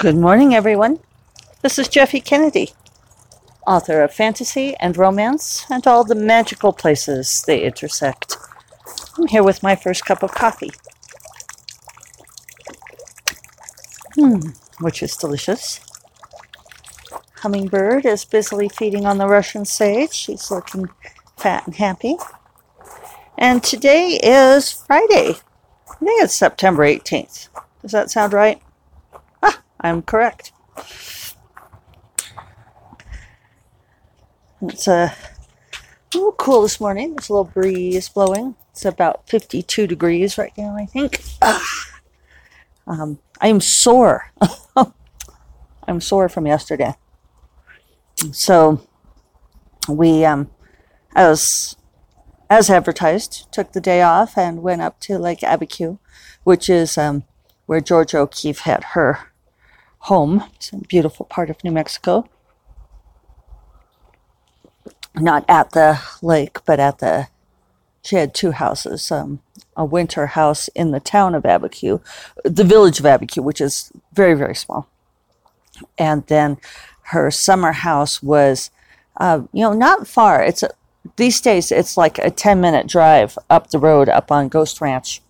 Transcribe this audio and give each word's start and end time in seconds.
Good 0.00 0.16
morning, 0.16 0.54
everyone. 0.54 1.00
This 1.60 1.78
is 1.78 1.86
Jeffe 1.86 2.24
Kennedy, 2.24 2.70
author 3.66 4.00
of 4.00 4.14
fantasy 4.14 4.74
and 4.80 4.96
romance 4.96 5.66
and 5.70 5.86
all 5.86 6.04
the 6.04 6.14
magical 6.14 6.72
places 6.72 7.44
they 7.46 7.62
intersect. 7.62 8.38
I'm 9.18 9.26
here 9.26 9.42
with 9.42 9.62
my 9.62 9.76
first 9.76 10.06
cup 10.06 10.22
of 10.22 10.32
coffee. 10.32 10.70
Hmm, 14.14 14.38
which 14.80 15.02
is 15.02 15.18
delicious. 15.18 15.80
Hummingbird 17.42 18.06
is 18.06 18.24
busily 18.24 18.70
feeding 18.70 19.04
on 19.04 19.18
the 19.18 19.28
Russian 19.28 19.66
sage. 19.66 20.14
She's 20.14 20.50
looking 20.50 20.88
fat 21.36 21.66
and 21.66 21.76
happy. 21.76 22.16
And 23.36 23.62
today 23.62 24.18
is 24.22 24.72
Friday. 24.72 25.34
I 25.90 25.96
think 25.98 26.24
it's 26.24 26.32
September 26.32 26.84
18th. 26.84 27.50
Does 27.82 27.92
that 27.92 28.10
sound 28.10 28.32
right? 28.32 28.62
I'm 29.80 30.02
correct. 30.02 30.52
It's 34.62 34.86
a 34.86 35.14
little 36.14 36.32
cool 36.32 36.62
this 36.62 36.80
morning. 36.80 37.14
There's 37.14 37.30
a 37.30 37.32
little 37.32 37.44
breeze 37.44 38.08
blowing. 38.10 38.56
It's 38.72 38.84
about 38.84 39.28
52 39.28 39.86
degrees 39.86 40.36
right 40.36 40.52
now, 40.58 40.76
I 40.76 40.84
think. 40.84 41.22
Ah. 41.40 41.62
Um, 42.86 43.18
I'm 43.40 43.60
sore. 43.60 44.32
I'm 45.88 46.00
sore 46.00 46.28
from 46.28 46.46
yesterday. 46.46 46.94
So 48.32 48.86
we, 49.88 50.24
um, 50.24 50.50
as 51.14 51.76
as 52.50 52.68
advertised, 52.68 53.50
took 53.52 53.72
the 53.72 53.80
day 53.80 54.02
off 54.02 54.36
and 54.36 54.62
went 54.62 54.82
up 54.82 54.98
to 55.00 55.18
Lake 55.18 55.40
Abiquiu, 55.40 55.98
which 56.42 56.68
is 56.68 56.98
um, 56.98 57.22
where 57.66 57.80
Georgia 57.80 58.18
O'Keeffe 58.18 58.60
had 58.60 58.84
her 58.92 59.29
home. 60.00 60.44
It's 60.56 60.72
a 60.72 60.78
beautiful 60.78 61.26
part 61.26 61.50
of 61.50 61.62
New 61.64 61.70
Mexico. 61.70 62.28
Not 65.14 65.44
at 65.48 65.72
the 65.72 66.00
lake, 66.22 66.58
but 66.64 66.80
at 66.80 66.98
the. 66.98 67.28
She 68.02 68.16
had 68.16 68.32
two 68.34 68.52
houses. 68.52 69.10
Um, 69.10 69.40
a 69.76 69.84
winter 69.84 70.28
house 70.28 70.68
in 70.68 70.90
the 70.90 71.00
town 71.00 71.34
of 71.34 71.42
Abiquiu, 71.44 72.00
the 72.44 72.64
village 72.64 72.98
of 73.00 73.06
Abiquiu, 73.06 73.42
which 73.42 73.60
is 73.60 73.92
very 74.12 74.34
very 74.34 74.54
small, 74.54 74.88
and 75.98 76.26
then 76.26 76.58
her 77.10 77.30
summer 77.30 77.72
house 77.72 78.22
was, 78.22 78.70
uh, 79.16 79.42
you 79.52 79.62
know, 79.62 79.72
not 79.72 80.06
far. 80.06 80.42
It's 80.42 80.62
a, 80.62 80.70
these 81.16 81.40
days 81.40 81.72
it's 81.72 81.96
like 81.96 82.18
a 82.18 82.30
10 82.30 82.60
minute 82.60 82.86
drive 82.86 83.36
up 83.48 83.70
the 83.70 83.78
road 83.78 84.08
up 84.08 84.30
on 84.30 84.48
Ghost 84.48 84.80
Ranch. 84.80 85.20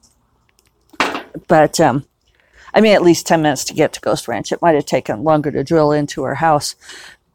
But, 1.49 1.81
um, 1.81 2.05
I 2.75 2.81
mean, 2.81 2.95
at 2.95 3.03
least 3.03 3.27
10 3.27 3.43
minutes 3.43 3.65
to 3.65 3.75
get 3.75 3.93
to 3.95 4.01
Ghost 4.01 4.29
Ranch. 4.29 4.53
It 4.53 4.63
might 4.63 4.75
have 4.75 4.87
taken 4.87 5.25
longer 5.25 5.51
to 5.51 5.65
drill 5.65 5.93
into 5.93 6.23
her 6.23 6.37
house. 6.37 6.77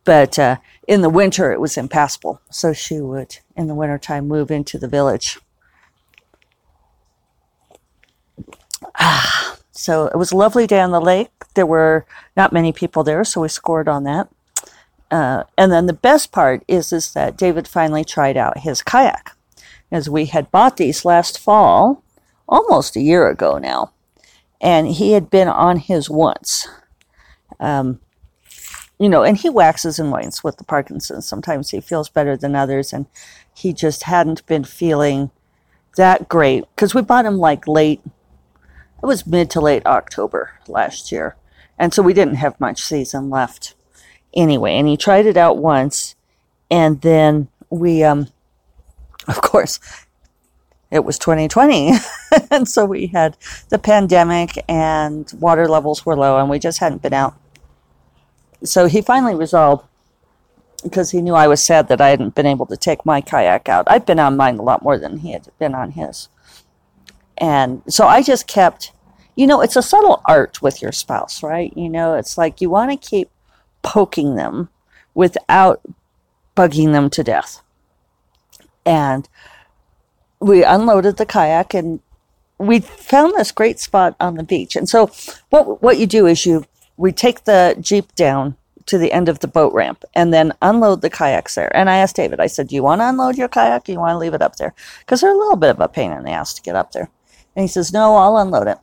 But 0.04 0.38
uh, 0.38 0.58
in 0.88 1.02
the 1.02 1.10
winter, 1.10 1.52
it 1.52 1.60
was 1.60 1.78
impassable. 1.78 2.42
So 2.50 2.74
she 2.74 3.02
would, 3.02 3.40
in 3.56 3.68
the 3.68 3.76
wintertime, 3.76 4.28
move 4.28 4.52
into 4.52 4.78
the 4.78 4.88
village. 4.88 5.40
Ah, 9.00 9.58
so 9.72 10.08
it 10.08 10.16
was 10.16 10.32
a 10.32 10.38
lovely 10.38 10.68
day 10.68 10.80
on 10.80 10.92
the 10.92 11.02
lake. 11.02 11.32
There 11.56 11.66
were 11.66 12.06
not 12.38 12.54
many 12.54 12.72
people 12.72 13.04
there, 13.04 13.24
so 13.24 13.42
we 13.42 13.48
scored 13.48 13.88
on 13.88 14.04
that. 14.04 14.30
Uh, 15.12 15.44
and 15.58 15.72
then 15.72 15.86
the 15.86 15.94
best 15.94 16.32
part 16.32 16.64
is 16.68 16.92
is 16.92 17.14
that 17.14 17.38
David 17.38 17.68
finally 17.68 18.04
tried 18.04 18.38
out 18.38 18.60
his 18.60 18.82
kayak, 18.82 19.36
as 19.92 20.10
we 20.10 20.26
had 20.26 20.52
bought 20.52 20.78
these 20.78 21.06
last 21.06 21.40
fall, 21.40 22.04
almost 22.50 22.96
a 22.96 23.02
year 23.02 23.30
ago 23.30 23.58
now, 23.58 23.92
and 24.66 24.88
he 24.88 25.12
had 25.12 25.30
been 25.30 25.48
on 25.48 25.78
his 25.78 26.10
once. 26.10 26.68
Um, 27.60 28.00
you 28.98 29.08
know, 29.08 29.22
and 29.22 29.38
he 29.38 29.48
waxes 29.48 30.00
and 30.00 30.12
wanes 30.12 30.44
with 30.44 30.58
the 30.58 30.64
Parkinson's. 30.64 31.28
Sometimes 31.28 31.70
he 31.70 31.80
feels 31.80 32.10
better 32.10 32.36
than 32.36 32.56
others, 32.56 32.92
and 32.92 33.06
he 33.54 33.74
just 33.74 34.04
hadn't 34.04 34.44
been 34.48 34.64
feeling 34.64 35.30
that 35.98 36.28
great 36.28 36.64
because 36.76 36.96
we 36.96 37.04
bought 37.04 37.28
him 37.28 37.38
like 37.38 37.68
late. 37.68 38.02
It 38.06 39.06
was 39.06 39.28
mid 39.28 39.52
to 39.52 39.62
late 39.62 39.86
October 39.86 40.60
last 40.68 41.12
year, 41.12 41.36
and 41.78 41.94
so 41.94 42.02
we 42.02 42.14
didn't 42.14 42.36
have 42.36 42.60
much 42.60 42.82
season 42.82 43.30
left 43.30 43.76
anyway. 44.34 44.78
And 44.78 44.88
he 44.88 44.98
tried 44.98 45.28
it 45.28 45.38
out 45.38 45.58
once, 45.58 46.16
and 46.72 47.02
then 47.02 47.50
we, 47.70 48.04
um, 48.04 48.30
of 49.28 49.42
course, 49.42 49.80
it 50.96 51.06
was 51.06 51.20
2020. 51.20 51.92
and 52.52 52.68
so 52.68 52.86
we 52.86 53.08
had 53.08 53.38
the 53.70 53.78
pandemic, 53.78 54.64
and 54.68 55.32
water 55.40 55.68
levels 55.68 56.06
were 56.06 56.16
low, 56.16 56.40
and 56.40 56.50
we 56.50 56.60
just 56.60 56.80
hadn't 56.80 57.02
been 57.02 57.14
out. 57.14 57.36
So 58.64 58.88
he 58.88 59.02
finally 59.02 59.36
resolved 59.36 59.86
because 60.84 61.12
he 61.12 61.22
knew 61.22 61.34
I 61.34 61.48
was 61.48 61.64
sad 61.64 61.88
that 61.88 62.02
I 62.02 62.10
hadn't 62.10 62.36
been 62.36 62.46
able 62.46 62.66
to 62.68 62.78
take 62.78 63.06
my 63.06 63.20
kayak 63.20 63.68
out. 63.68 63.86
I've 63.88 64.06
been 64.06 64.20
on 64.20 64.38
mine 64.38 64.58
a 64.58 64.62
lot 64.62 64.84
more 64.84 64.98
than 64.98 65.18
he 65.18 65.32
had 65.32 65.48
been 65.60 65.76
on 65.76 65.92
his. 65.92 66.30
And 67.38 67.82
so 67.88 68.08
I 68.08 68.22
just 68.22 68.48
kept, 68.48 68.94
you 69.36 69.48
know, 69.48 69.62
it's 69.62 69.76
a 69.76 69.82
subtle 69.82 70.22
art 70.26 70.62
with 70.62 70.82
your 70.82 70.92
spouse, 70.92 71.44
right? 71.44 71.76
You 71.76 71.90
know, 71.90 72.14
it's 72.14 72.38
like 72.38 72.62
you 72.62 72.70
want 72.70 72.92
to 72.92 73.10
keep 73.10 73.30
poking 73.82 74.36
them 74.36 74.70
without 75.14 75.82
bugging 76.56 76.94
them 76.94 77.10
to 77.10 77.24
death. 77.24 77.62
And 78.86 79.28
we 80.40 80.64
unloaded 80.64 81.18
the 81.18 81.26
kayak 81.26 81.74
and 81.74 82.00
we 82.58 82.80
found 82.80 83.34
this 83.36 83.52
great 83.52 83.80
spot 83.80 84.16
on 84.20 84.36
the 84.36 84.44
beach. 84.44 84.76
And 84.76 84.88
so 84.88 85.12
what 85.50 85.82
what 85.82 85.98
you 85.98 86.08
do 86.08 86.26
is 86.26 86.46
you 86.46 86.66
we 86.98 87.12
take 87.12 87.44
the 87.44 87.76
jeep 87.80 88.16
down 88.16 88.56
to 88.86 88.98
the 88.98 89.12
end 89.12 89.28
of 89.28 89.40
the 89.40 89.48
boat 89.48 89.74
ramp 89.74 90.06
and 90.14 90.34
then 90.34 90.54
unload 90.62 91.02
the 91.02 91.10
kayaks 91.10 91.56
there. 91.56 91.76
And 91.76 91.90
I 91.90 91.98
asked 91.98 92.16
David, 92.16 92.40
I 92.40 92.48
said, 92.48 92.68
Do 92.68 92.76
you 92.76 92.84
want 92.84 93.02
to 93.02 93.10
unload 93.10 93.38
your 93.38 93.48
kayak? 93.48 93.86
Do 93.86 93.92
you 93.92 94.00
want 94.00 94.14
to 94.14 94.20
leave 94.20 94.34
it 94.34 94.42
up 94.42 94.58
there? 94.58 94.74
Because 95.00 95.22
they're 95.22 95.34
a 95.34 95.38
little 95.38 95.56
bit 95.56 95.72
of 95.72 95.80
a 95.80 95.88
pain 95.88 96.12
in 96.12 96.24
the 96.24 96.32
ass 96.32 96.54
to 96.54 96.62
get 96.62 96.76
up 96.76 96.92
there. 96.92 97.10
And 97.56 97.64
he 97.64 97.68
says, 97.68 97.92
No, 97.92 98.16
I'll 98.16 98.38
unload 98.38 98.68
it. 98.68 98.78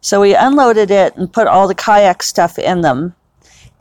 So 0.00 0.20
we 0.20 0.34
unloaded 0.34 0.90
it 0.90 1.16
and 1.16 1.32
put 1.32 1.46
all 1.46 1.68
the 1.68 1.74
kayak 1.74 2.22
stuff 2.22 2.58
in 2.58 2.80
them 2.80 3.14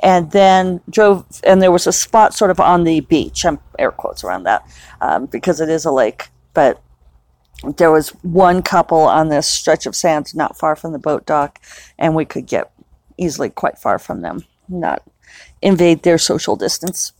and 0.04 0.32
then 0.32 0.82
drove 0.90 1.26
and 1.44 1.62
there 1.62 1.72
was 1.72 1.88
a 1.88 1.92
spot 1.92 2.34
sort 2.34 2.52
of 2.52 2.60
on 2.60 2.84
the 2.84 3.02
beach 3.02 3.46
i'm 3.46 3.60
air 3.78 3.92
quotes 3.92 4.24
around 4.24 4.44
that 4.44 4.66
um, 5.00 5.26
because 5.28 5.62
it 5.62 5.70
is 5.70 5.86
a 5.86 5.92
lake 5.92 6.30
but 6.54 6.82
there 7.78 7.92
was 7.92 8.10
one 8.24 8.62
couple 8.62 9.00
on 9.00 9.30
this 9.30 9.48
stretch 9.48 9.86
of 9.86 9.96
sand 9.96 10.34
not 10.36 10.58
far 10.58 10.76
from 10.76 10.94
the 10.94 11.00
boat 11.00 11.26
dock 11.26 11.60
and 11.98 12.16
we 12.16 12.26
could 12.26 12.46
get 12.46 12.72
easily 13.18 13.50
quite 13.50 13.78
far 13.78 14.00
from 14.00 14.22
them 14.22 14.44
not 14.68 15.04
invade 15.62 16.04
their 16.04 16.18
social 16.18 16.56
distance 16.56 17.14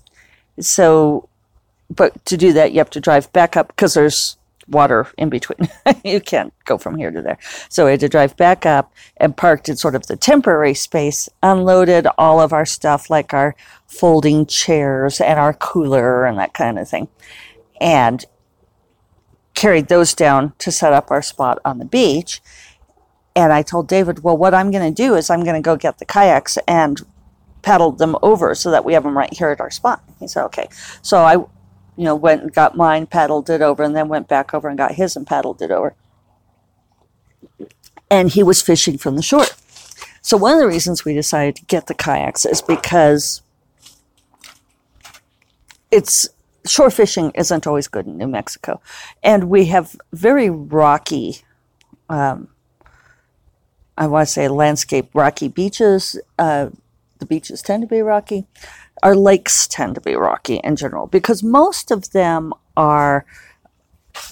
so 0.60 1.28
but 1.90 2.26
to 2.26 2.38
do 2.38 2.54
that 2.54 2.72
you 2.72 2.80
have 2.80 2.90
to 2.90 3.00
drive 3.00 3.32
back 3.34 3.56
up 3.56 3.68
because 3.68 3.94
there's 3.94 4.38
water 4.72 5.08
in 5.18 5.30
between. 5.30 5.70
you 6.04 6.20
can't 6.20 6.54
go 6.66 6.78
from 6.78 6.98
here 6.98 7.12
to 7.12 7.22
there. 7.22 7.38
So 7.70 7.86
we 7.86 7.92
had 7.92 8.00
to 8.00 8.10
drive 8.10 8.36
back 8.38 8.66
up 8.66 8.94
and 9.18 9.36
parked 9.36 9.70
in 9.70 9.76
sort 9.76 9.96
of 9.96 10.08
the 10.08 10.16
temporary 10.16 10.74
space, 10.74 11.30
unloaded 11.44 12.08
all 12.18 12.40
of 12.40 12.54
our 12.54 12.66
stuff 12.66 13.10
like 13.10 13.34
our 13.34 13.56
folding 13.88 14.46
chairs 14.46 15.22
and 15.22 15.38
our 15.38 15.54
cooler 15.54 16.26
and 16.26 16.38
that 16.40 16.54
kind 16.54 16.80
of 16.80 16.90
thing. 16.90 17.08
And 17.80 18.26
carried 19.62 19.90
those 19.90 20.16
down 20.16 20.54
to 20.58 20.72
set 20.72 20.92
up 20.92 21.12
our 21.12 21.22
spot 21.22 21.60
on 21.64 21.78
the 21.78 21.86
beach. 21.86 22.42
And 23.36 23.54
I 23.54 23.62
told 23.62 23.88
David, 23.88 24.24
well, 24.24 24.36
what 24.36 24.56
I'm 24.56 24.72
going 24.72 24.92
to 24.92 25.04
do 25.04 25.14
is 25.14 25.30
I'm 25.30 25.44
going 25.44 25.56
to 25.56 25.62
go 25.62 25.76
get 25.76 26.00
the 26.00 26.06
kayaks 26.06 26.58
and 26.68 27.00
paddle 27.62 27.92
them 27.92 28.16
over 28.24 28.56
so 28.56 28.72
that 28.72 28.84
we 28.84 28.94
have 28.94 29.04
them 29.04 29.16
right 29.16 29.32
here 29.32 29.50
at 29.50 29.62
our 29.62 29.70
spot. 29.70 30.04
He 30.20 30.28
said, 30.28 30.46
okay. 30.46 30.68
So 31.04 31.20
I 31.20 31.36
you 32.02 32.06
know, 32.06 32.16
went 32.16 32.42
and 32.42 32.52
got 32.52 32.76
mine, 32.76 33.06
paddled 33.06 33.48
it 33.52 33.62
over, 33.62 33.84
and 33.84 33.96
then 33.96 34.08
went 34.08 34.28
back 34.28 34.56
over 34.56 34.68
and 34.68 34.80
got 34.80 34.96
his 34.96 35.16
and 35.16 35.28
paddled 35.28 35.62
it 35.62 35.70
over. 35.70 35.94
And 38.10 38.32
he 38.32 38.42
was 38.42 38.64
fishing 38.64 38.98
from 38.98 39.16
the 39.16 39.22
shore. 39.22 39.46
So 40.24 40.38
one 40.38 40.54
of 40.54 40.60
the 40.60 40.68
reasons 40.68 41.06
we 41.06 41.14
decided 41.14 41.56
to 41.58 41.66
get 41.66 41.86
the 41.86 41.94
kayaks 41.94 42.46
is 42.46 42.64
because 42.64 43.44
it's 45.92 46.30
shore 46.66 46.90
fishing 46.90 47.32
isn't 47.36 47.68
always 47.68 47.88
good 47.88 48.06
in 48.06 48.18
New 48.18 48.28
Mexico, 48.28 48.82
and 49.24 49.46
we 49.46 49.66
have 49.66 49.96
very 50.14 50.50
rocky. 50.50 51.42
Um, 52.10 52.50
I 53.98 54.08
want 54.08 54.28
to 54.28 54.32
say 54.32 54.48
landscape 54.48 55.10
rocky 55.14 55.48
beaches. 55.48 56.20
Uh, 56.40 56.70
the 57.20 57.26
beaches 57.26 57.62
tend 57.62 57.84
to 57.84 57.88
be 57.88 58.02
rocky, 58.02 58.48
our 59.04 59.16
lakes 59.16 59.68
tend 59.68 59.96
to 59.96 60.02
be 60.02 60.16
rocky 60.16 60.56
in 60.64 60.76
general 60.76 61.08
because 61.08 61.42
most 61.42 61.92
of 61.92 62.12
them 62.12 62.54
are 62.76 63.26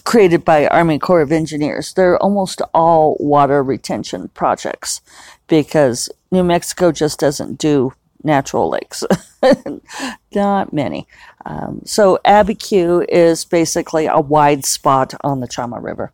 created 0.03 0.43
by 0.43 0.67
Army 0.67 0.99
Corps 0.99 1.21
of 1.21 1.31
Engineers. 1.31 1.93
They're 1.93 2.17
almost 2.17 2.61
all 2.73 3.15
water 3.19 3.63
retention 3.63 4.29
projects 4.29 5.01
because 5.47 6.09
New 6.31 6.43
Mexico 6.43 6.91
just 6.91 7.19
doesn't 7.19 7.57
do 7.57 7.93
natural 8.23 8.69
lakes. 8.69 9.03
Not 10.35 10.73
many. 10.73 11.07
Um, 11.45 11.81
so 11.85 12.19
Abiquiu 12.25 13.05
is 13.07 13.45
basically 13.45 14.05
a 14.07 14.19
wide 14.19 14.65
spot 14.65 15.13
on 15.21 15.39
the 15.39 15.47
Chama 15.47 15.81
River. 15.81 16.11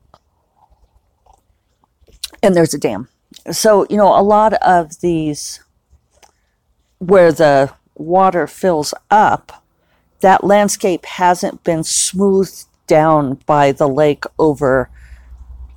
And 2.44 2.56
there's 2.56 2.74
a 2.74 2.78
dam. 2.78 3.10
So, 3.52 3.86
you 3.90 3.98
know, 3.98 4.18
a 4.18 4.22
lot 4.22 4.54
of 4.54 5.02
these 5.02 5.60
where 7.00 7.32
the 7.32 7.74
water 7.96 8.48
fills 8.48 8.94
up, 9.10 9.64
that 10.22 10.44
landscape 10.44 11.06
hasn't 11.06 11.64
been 11.64 11.84
smoothed 11.84 12.66
down 12.88 13.40
by 13.46 13.72
the 13.72 13.88
lake 13.88 14.24
over 14.40 14.90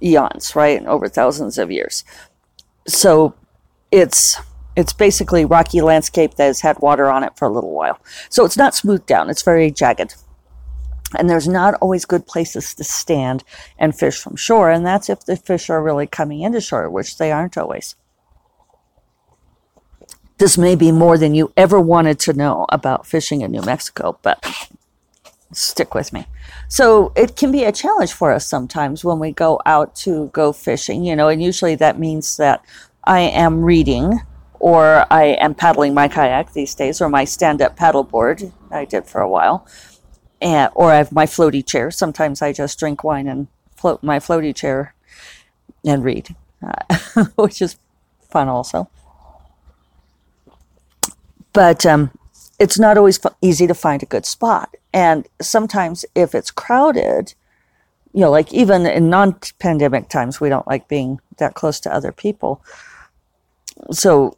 eons, 0.03 0.55
right? 0.55 0.85
Over 0.87 1.09
thousands 1.09 1.59
of 1.59 1.71
years. 1.71 2.05
So 2.87 3.35
it's 3.91 4.39
it's 4.79 4.93
basically 4.93 5.45
rocky 5.45 5.81
landscape 5.81 6.37
that 6.37 6.47
has 6.47 6.61
had 6.61 6.79
water 6.79 7.11
on 7.11 7.25
it 7.25 7.37
for 7.37 7.49
a 7.49 7.51
little 7.51 7.73
while. 7.73 7.99
So 8.31 8.45
it's 8.45 8.57
not 8.57 8.77
smoothed 8.77 9.07
down, 9.07 9.29
it's 9.29 9.43
very 9.43 9.73
jagged. 9.73 10.15
And 11.19 11.29
there's 11.29 11.49
not 11.49 11.75
always 11.81 12.05
good 12.05 12.29
places 12.29 12.75
to 12.75 12.85
stand 12.85 13.43
and 13.77 13.99
fish 13.99 14.21
from 14.21 14.37
shore, 14.37 14.71
and 14.71 14.87
that's 14.87 15.11
if 15.11 15.25
the 15.25 15.35
fish 15.35 15.69
are 15.69 15.83
really 15.83 16.07
coming 16.07 16.43
into 16.43 16.61
shore, 16.61 16.89
which 16.89 17.19
they 17.19 17.33
aren't 17.33 17.59
always. 17.59 17.97
This 20.37 20.57
may 20.57 20.77
be 20.77 20.93
more 20.93 21.19
than 21.19 21.35
you 21.35 21.53
ever 21.57 21.81
wanted 21.81 22.21
to 22.21 22.33
know 22.33 22.65
about 22.69 23.05
fishing 23.05 23.41
in 23.41 23.51
New 23.51 23.63
Mexico, 23.63 24.17
but 24.23 24.47
stick 25.51 25.93
with 25.93 26.13
me. 26.13 26.27
So 26.69 27.13
it 27.17 27.35
can 27.35 27.51
be 27.51 27.65
a 27.65 27.73
challenge 27.73 28.13
for 28.13 28.31
us 28.31 28.47
sometimes 28.47 29.05
when 29.05 29.19
we 29.19 29.33
go 29.33 29.61
out 29.67 29.97
to 29.97 30.29
go 30.29 30.53
fishing, 30.53 31.03
you 31.05 31.17
know, 31.17 31.27
and 31.27 31.43
usually 31.43 31.75
that 31.77 31.99
means 31.99 32.37
that 32.37 32.65
I 33.03 33.21
am 33.21 33.65
reading 33.65 34.21
or 34.60 35.06
I 35.10 35.37
am 35.40 35.55
paddling 35.55 35.94
my 35.94 36.08
kayak 36.08 36.52
these 36.52 36.75
days 36.75 37.00
or 37.00 37.08
my 37.08 37.25
stand 37.25 37.62
up 37.62 37.76
paddleboard 37.76 38.52
I 38.70 38.84
did 38.84 39.06
for 39.06 39.20
a 39.20 39.28
while. 39.28 39.66
And, 40.40 40.70
or 40.75 40.93
I 40.93 40.96
have 40.96 41.12
my 41.12 41.26
floaty 41.26 41.66
chair. 41.66 41.90
Sometimes 41.90 42.43
I 42.43 42.52
just 42.52 42.78
drink 42.78 43.02
wine 43.02 43.26
and 43.26 43.49
float 43.75 44.02
my 44.02 44.19
floaty 44.19 44.55
chair 44.55 44.94
and 45.84 46.05
read, 46.05 46.34
uh, 46.62 47.25
which 47.37 47.60
is 47.60 47.76
fun 48.28 48.49
also. 48.49 48.88
But 51.52 51.84
um, 51.87 52.10
it's 52.58 52.78
not 52.78 52.96
always 52.96 53.19
easy 53.40 53.66
to 53.66 53.75
find 53.75 54.02
a 54.02 54.06
good 54.06 54.26
spot. 54.26 54.76
And 54.93 55.26
sometimes 55.40 56.05
if 56.14 56.34
it's 56.34 56.50
crowded, 56.50 57.34
you 58.12 58.20
know, 58.20 58.31
like 58.31 58.52
even 58.52 58.87
in 58.87 59.10
non 59.10 59.37
pandemic 59.58 60.08
times, 60.08 60.40
we 60.40 60.49
don't 60.49 60.66
like 60.66 60.88
being 60.88 61.20
that 61.38 61.55
close 61.55 61.81
to 61.81 61.94
other 61.94 62.12
people. 62.12 62.62
So 63.90 64.37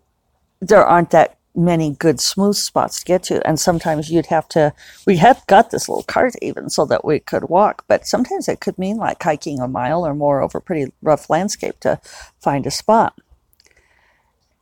there 0.61 0.85
aren't 0.85 1.11
that 1.11 1.37
many 1.55 1.91
good 1.91 2.21
smooth 2.21 2.55
spots 2.55 3.01
to 3.01 3.05
get 3.05 3.23
to. 3.25 3.47
And 3.47 3.59
sometimes 3.59 4.11
you'd 4.11 4.27
have 4.27 4.49
to, 4.51 4.73
we 5.07 5.17
had 5.17 5.39
got 5.47 5.71
this 5.71 5.89
little 5.89 6.05
cart 6.05 6.35
even 6.41 6.71
so 6.71 6.85
that 6.87 7.05
we 7.05 7.19
could 7.19 7.49
walk, 7.49 7.85
but 7.89 8.07
sometimes 8.07 8.49
it 8.49 8.61
could 8.61 8.79
mean 8.79 8.97
like 8.97 9.23
hiking 9.23 9.61
a 9.61 9.69
mile 9.69 10.07
or 10.07 10.15
more 10.15 10.43
over 10.43 10.61
pretty 10.61 10.93
rough 11.03 11.29
landscape 11.29 11.81
to 11.81 12.01
find 12.41 12.67
a 12.67 12.71
spot. 12.71 13.19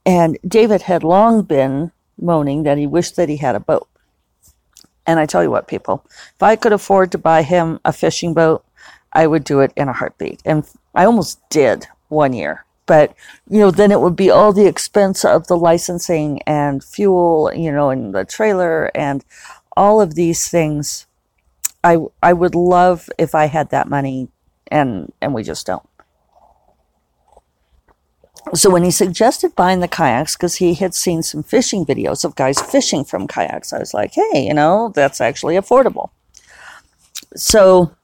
And 0.07 0.39
David 0.47 0.83
had 0.83 1.05
long 1.05 1.43
been 1.43 1.93
moaning 2.19 2.63
that 2.63 2.79
he 2.79 2.87
wished 2.87 3.17
that 3.17 3.29
he 3.29 3.37
had 3.37 3.55
a 3.55 3.61
boat. 3.61 3.89
And 5.07 5.21
I 5.21 5.27
tell 5.27 5.43
you 5.43 5.51
what, 5.51 5.69
people, 5.69 6.05
if 6.35 6.43
I 6.43 6.57
could 6.57 6.73
afford 6.73 7.13
to 7.13 7.19
buy 7.19 7.43
him 7.43 7.81
a 7.85 7.93
fishing 7.93 8.35
boat, 8.35 8.65
I 9.13 9.27
would 9.27 9.45
do 9.45 9.61
it 9.61 9.73
in 9.77 9.89
a 9.89 9.93
heartbeat. 9.93 10.41
And 10.45 10.69
I 10.95 11.05
almost 11.05 11.41
did 11.51 11.87
one 12.09 12.33
year. 12.33 12.65
But, 12.89 13.15
you 13.49 13.61
know, 13.61 13.71
then 13.71 13.93
it 13.93 14.01
would 14.01 14.17
be 14.17 14.31
all 14.31 14.53
the 14.53 14.67
expense 14.67 15.25
of 15.25 15.47
the 15.47 15.57
licensing 15.57 16.43
and 16.43 16.83
fuel, 16.83 17.53
you 17.55 17.71
know, 17.71 17.91
and 17.91 18.13
the 18.13 18.25
trailer 18.25 18.91
and 18.97 19.25
all 19.77 20.01
of 20.01 20.17
these 20.17 20.49
things. 20.49 21.07
I, 21.85 21.99
I 22.21 22.33
would 22.33 22.57
love 22.57 23.09
if 23.19 23.37
I 23.37 23.47
had 23.47 23.71
that 23.71 23.89
money 23.89 24.29
and, 24.69 25.13
and 25.21 25.35
we 25.35 25.45
just 25.45 25.67
don't 25.67 25.89
so 28.55 28.71
when 28.71 28.85
he 28.85 28.91
suggested 28.91 29.55
buying 29.55 29.81
the 29.81 29.89
kayaks 29.89 30.37
because 30.37 30.57
he 30.57 30.75
had 30.75 30.95
seen 30.95 31.23
some 31.23 31.43
fishing 31.43 31.85
videos 31.85 32.25
of 32.25 32.35
guys 32.35 32.61
fishing 32.61 33.05
from 33.05 33.27
kayaks 33.27 33.73
i 33.73 33.79
was 33.79 33.95
like 33.95 34.15
hey 34.15 34.47
you 34.47 34.55
know 34.55 34.91
that's 34.95 35.21
actually 35.21 35.55
affordable 35.55 36.11
so 37.37 37.95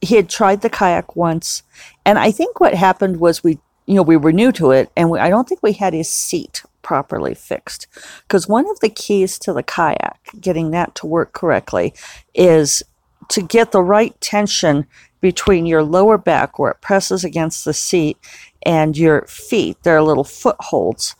he 0.00 0.16
had 0.16 0.28
tried 0.28 0.60
the 0.60 0.70
kayak 0.70 1.16
once 1.16 1.62
and 2.04 2.18
i 2.18 2.30
think 2.30 2.60
what 2.60 2.74
happened 2.74 3.18
was 3.18 3.42
we 3.42 3.58
you 3.88 3.94
know 3.94 4.02
we 4.02 4.16
were 4.16 4.32
new 4.32 4.52
to 4.52 4.70
it 4.70 4.90
and 4.96 5.10
we, 5.10 5.18
i 5.18 5.28
don't 5.28 5.48
think 5.48 5.62
we 5.62 5.72
had 5.72 5.94
his 5.94 6.08
seat 6.08 6.62
properly 6.82 7.34
fixed 7.34 7.86
because 8.22 8.48
one 8.48 8.68
of 8.70 8.80
the 8.80 8.88
keys 8.88 9.38
to 9.38 9.52
the 9.52 9.62
kayak 9.62 10.18
getting 10.40 10.70
that 10.70 10.94
to 10.94 11.06
work 11.06 11.32
correctly 11.32 11.92
is 12.34 12.82
to 13.28 13.42
get 13.42 13.72
the 13.72 13.82
right 13.82 14.18
tension 14.20 14.86
between 15.20 15.66
your 15.66 15.82
lower 15.82 16.18
back 16.18 16.58
where 16.58 16.72
it 16.72 16.80
presses 16.80 17.24
against 17.24 17.64
the 17.64 17.74
seat 17.74 18.16
and 18.64 18.96
your 18.96 19.22
feet. 19.26 19.76
There 19.82 19.96
are 19.96 20.02
little 20.02 20.24
footholds, 20.24 21.14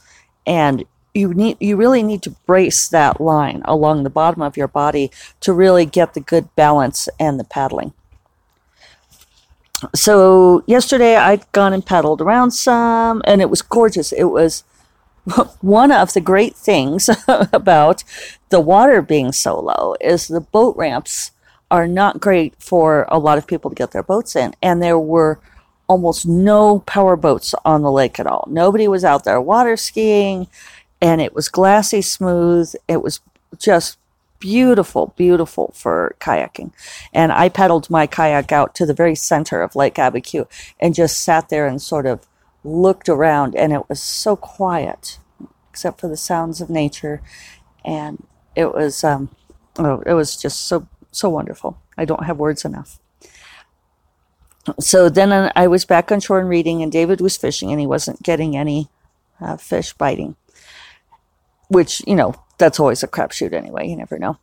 and 0.46 0.84
you 1.14 1.34
need 1.34 1.56
you 1.60 1.76
really 1.76 2.02
need 2.02 2.22
to 2.22 2.30
brace 2.46 2.88
that 2.88 3.20
line 3.20 3.62
along 3.64 4.02
the 4.04 4.10
bottom 4.10 4.42
of 4.42 4.56
your 4.56 4.68
body 4.68 5.10
to 5.40 5.52
really 5.52 5.86
get 5.86 6.14
the 6.14 6.20
good 6.20 6.54
balance 6.54 7.08
and 7.18 7.38
the 7.38 7.44
paddling. 7.44 7.92
So 9.94 10.64
yesterday 10.66 11.16
I'd 11.16 11.50
gone 11.52 11.72
and 11.72 11.84
paddled 11.84 12.20
around 12.20 12.50
some, 12.50 13.22
and 13.24 13.40
it 13.40 13.50
was 13.50 13.62
gorgeous. 13.62 14.12
It 14.12 14.24
was 14.24 14.64
one 15.60 15.92
of 15.92 16.12
the 16.12 16.20
great 16.20 16.56
things 16.56 17.08
about 17.52 18.02
the 18.48 18.60
water 18.60 19.02
being 19.02 19.32
so 19.32 19.60
low 19.60 19.94
is 20.00 20.28
the 20.28 20.40
boat 20.40 20.76
ramps 20.76 21.30
are 21.70 21.86
not 21.86 22.20
great 22.20 22.54
for 22.58 23.06
a 23.08 23.18
lot 23.18 23.38
of 23.38 23.46
people 23.46 23.70
to 23.70 23.76
get 23.76 23.92
their 23.92 24.02
boats 24.02 24.34
in, 24.34 24.54
and 24.62 24.82
there 24.82 24.98
were 24.98 25.38
almost 25.86 26.26
no 26.26 26.80
power 26.80 27.16
boats 27.16 27.54
on 27.64 27.82
the 27.82 27.92
lake 27.92 28.18
at 28.18 28.26
all. 28.26 28.46
Nobody 28.50 28.88
was 28.88 29.04
out 29.04 29.24
there 29.24 29.40
water 29.40 29.76
skiing, 29.76 30.48
and 31.00 31.20
it 31.20 31.34
was 31.34 31.48
glassy 31.48 32.02
smooth. 32.02 32.74
It 32.88 33.02
was 33.02 33.20
just 33.58 33.98
beautiful, 34.38 35.14
beautiful 35.16 35.72
for 35.74 36.14
kayaking. 36.20 36.72
And 37.12 37.32
I 37.32 37.48
pedaled 37.48 37.90
my 37.90 38.06
kayak 38.06 38.52
out 38.52 38.74
to 38.76 38.86
the 38.86 38.94
very 38.94 39.14
center 39.14 39.62
of 39.62 39.76
Lake 39.76 39.96
Abiquiu 39.96 40.46
and 40.80 40.94
just 40.94 41.20
sat 41.20 41.48
there 41.48 41.66
and 41.66 41.80
sort 41.80 42.06
of 42.06 42.26
looked 42.64 43.08
around, 43.08 43.54
and 43.54 43.72
it 43.72 43.88
was 43.88 44.02
so 44.02 44.36
quiet, 44.36 45.18
except 45.70 46.00
for 46.00 46.08
the 46.08 46.16
sounds 46.16 46.60
of 46.60 46.68
nature, 46.68 47.22
and 47.84 48.26
it 48.56 48.74
was 48.74 49.04
um, 49.04 49.30
oh, 49.78 50.02
it 50.04 50.14
was 50.14 50.36
just 50.36 50.66
so 50.66 50.86
so 51.12 51.28
wonderful. 51.28 51.78
I 51.96 52.04
don't 52.04 52.24
have 52.24 52.38
words 52.38 52.64
enough 52.64 52.98
so 54.80 55.08
then 55.08 55.50
I 55.54 55.66
was 55.66 55.84
back 55.84 56.12
on 56.12 56.20
shore 56.20 56.40
and 56.40 56.48
reading, 56.48 56.82
and 56.82 56.92
David 56.92 57.20
was 57.20 57.36
fishing, 57.36 57.70
and 57.70 57.80
he 57.80 57.86
wasn't 57.86 58.22
getting 58.22 58.56
any 58.56 58.88
uh, 59.40 59.56
fish 59.56 59.92
biting, 59.94 60.36
which, 61.68 62.02
you 62.06 62.14
know, 62.14 62.34
that's 62.58 62.80
always 62.80 63.02
a 63.02 63.08
crapshoot 63.08 63.52
anyway. 63.52 63.88
You 63.88 63.96
never 63.96 64.18
know. 64.18 64.38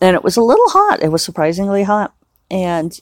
And 0.00 0.14
it 0.14 0.24
was 0.24 0.36
a 0.36 0.42
little 0.42 0.68
hot. 0.68 1.02
It 1.02 1.10
was 1.10 1.22
surprisingly 1.24 1.82
hot. 1.82 2.14
And 2.50 2.98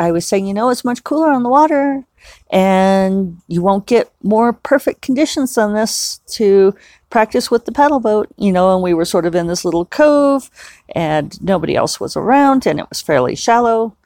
I 0.00 0.10
was 0.10 0.26
saying, 0.26 0.46
you 0.46 0.54
know, 0.54 0.70
it's 0.70 0.84
much 0.84 1.04
cooler 1.04 1.30
on 1.30 1.44
the 1.44 1.48
water, 1.48 2.04
and 2.50 3.40
you 3.46 3.62
won't 3.62 3.86
get 3.86 4.10
more 4.22 4.52
perfect 4.52 5.02
conditions 5.02 5.54
than 5.54 5.74
this 5.74 6.20
to 6.32 6.74
practice 7.10 7.50
with 7.50 7.64
the 7.64 7.72
paddle 7.72 8.00
boat, 8.00 8.28
you 8.36 8.50
know. 8.50 8.74
And 8.74 8.82
we 8.82 8.92
were 8.92 9.04
sort 9.04 9.24
of 9.24 9.34
in 9.36 9.46
this 9.46 9.64
little 9.64 9.84
cove, 9.84 10.50
and 10.94 11.40
nobody 11.40 11.76
else 11.76 12.00
was 12.00 12.16
around, 12.16 12.66
and 12.66 12.80
it 12.80 12.88
was 12.88 13.00
fairly 13.00 13.36
shallow. 13.36 13.96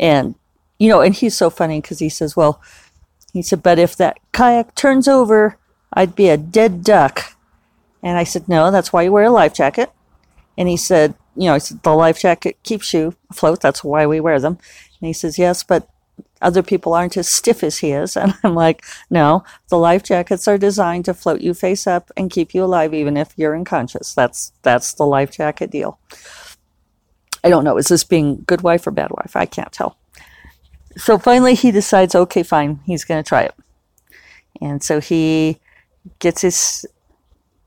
And 0.00 0.34
you 0.78 0.88
know, 0.88 1.00
and 1.00 1.14
he's 1.14 1.36
so 1.36 1.48
funny 1.48 1.80
because 1.80 2.00
he 2.00 2.08
says, 2.08 2.36
well, 2.36 2.60
he 3.32 3.42
said, 3.42 3.62
but 3.62 3.78
if 3.78 3.96
that 3.96 4.18
kayak 4.32 4.74
turns 4.74 5.06
over, 5.06 5.56
I'd 5.92 6.16
be 6.16 6.28
a 6.28 6.36
dead 6.36 6.82
duck. 6.82 7.33
And 8.04 8.16
I 8.16 8.22
said, 8.22 8.48
no, 8.48 8.70
that's 8.70 8.92
why 8.92 9.02
you 9.02 9.10
wear 9.10 9.24
a 9.24 9.30
life 9.30 9.54
jacket. 9.54 9.90
And 10.56 10.68
he 10.68 10.76
said, 10.76 11.14
you 11.34 11.48
know, 11.48 11.58
said, 11.58 11.82
the 11.82 11.94
life 11.94 12.20
jacket 12.20 12.58
keeps 12.62 12.94
you 12.94 13.16
afloat. 13.30 13.60
That's 13.60 13.82
why 13.82 14.06
we 14.06 14.20
wear 14.20 14.38
them. 14.38 14.58
And 15.00 15.06
he 15.08 15.12
says, 15.12 15.38
yes, 15.38 15.64
but 15.64 15.88
other 16.40 16.62
people 16.62 16.94
aren't 16.94 17.16
as 17.16 17.28
stiff 17.28 17.64
as 17.64 17.78
he 17.78 17.90
is. 17.90 18.16
And 18.16 18.34
I'm 18.44 18.54
like, 18.54 18.84
no, 19.10 19.42
the 19.68 19.78
life 19.78 20.04
jackets 20.04 20.46
are 20.46 20.58
designed 20.58 21.06
to 21.06 21.14
float 21.14 21.40
you 21.40 21.54
face 21.54 21.88
up 21.88 22.12
and 22.16 22.30
keep 22.30 22.54
you 22.54 22.62
alive, 22.62 22.94
even 22.94 23.16
if 23.16 23.32
you're 23.36 23.56
unconscious. 23.56 24.14
That's, 24.14 24.52
that's 24.62 24.94
the 24.94 25.06
life 25.06 25.32
jacket 25.32 25.72
deal. 25.72 25.98
I 27.42 27.48
don't 27.48 27.64
know. 27.64 27.78
Is 27.78 27.88
this 27.88 28.04
being 28.04 28.44
good 28.46 28.62
wife 28.62 28.86
or 28.86 28.92
bad 28.92 29.10
wife? 29.10 29.34
I 29.34 29.46
can't 29.46 29.72
tell 29.72 29.96
so 30.96 31.18
finally 31.18 31.54
he 31.54 31.70
decides, 31.70 32.14
okay, 32.14 32.42
fine, 32.42 32.80
he's 32.86 33.04
going 33.04 33.22
to 33.22 33.28
try 33.28 33.42
it. 33.42 33.54
And 34.60 34.82
so 34.82 35.00
he 35.00 35.60
gets 36.18 36.42
his 36.42 36.86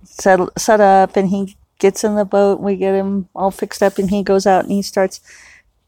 set, 0.07 0.39
set 0.57 0.79
up 0.81 1.15
and 1.15 1.29
he 1.29 1.57
gets 1.79 2.03
in 2.03 2.15
the 2.15 2.25
boat. 2.25 2.59
We 2.59 2.75
get 2.75 2.95
him 2.95 3.29
all 3.35 3.51
fixed 3.51 3.83
up 3.83 3.97
and 3.97 4.09
he 4.09 4.23
goes 4.23 4.45
out 4.45 4.63
and 4.63 4.71
he 4.71 4.81
starts 4.81 5.21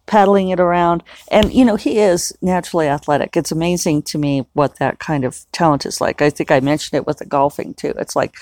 paddling 0.05 0.49
it 0.49 0.59
around. 0.59 1.03
And, 1.31 1.53
you 1.53 1.63
know, 1.63 1.75
he 1.75 1.99
is 1.99 2.35
naturally 2.41 2.87
athletic. 2.87 3.37
It's 3.37 3.51
amazing 3.51 4.03
to 4.03 4.17
me 4.17 4.45
what 4.53 4.77
that 4.77 4.99
kind 4.99 5.23
of 5.23 5.45
talent 5.51 5.85
is 5.85 6.01
like. 6.01 6.21
I 6.21 6.29
think 6.29 6.51
I 6.51 6.59
mentioned 6.59 6.97
it 6.97 7.07
with 7.07 7.19
the 7.19 7.25
golfing 7.25 7.75
too. 7.75 7.93
It's 7.97 8.15
like, 8.15 8.35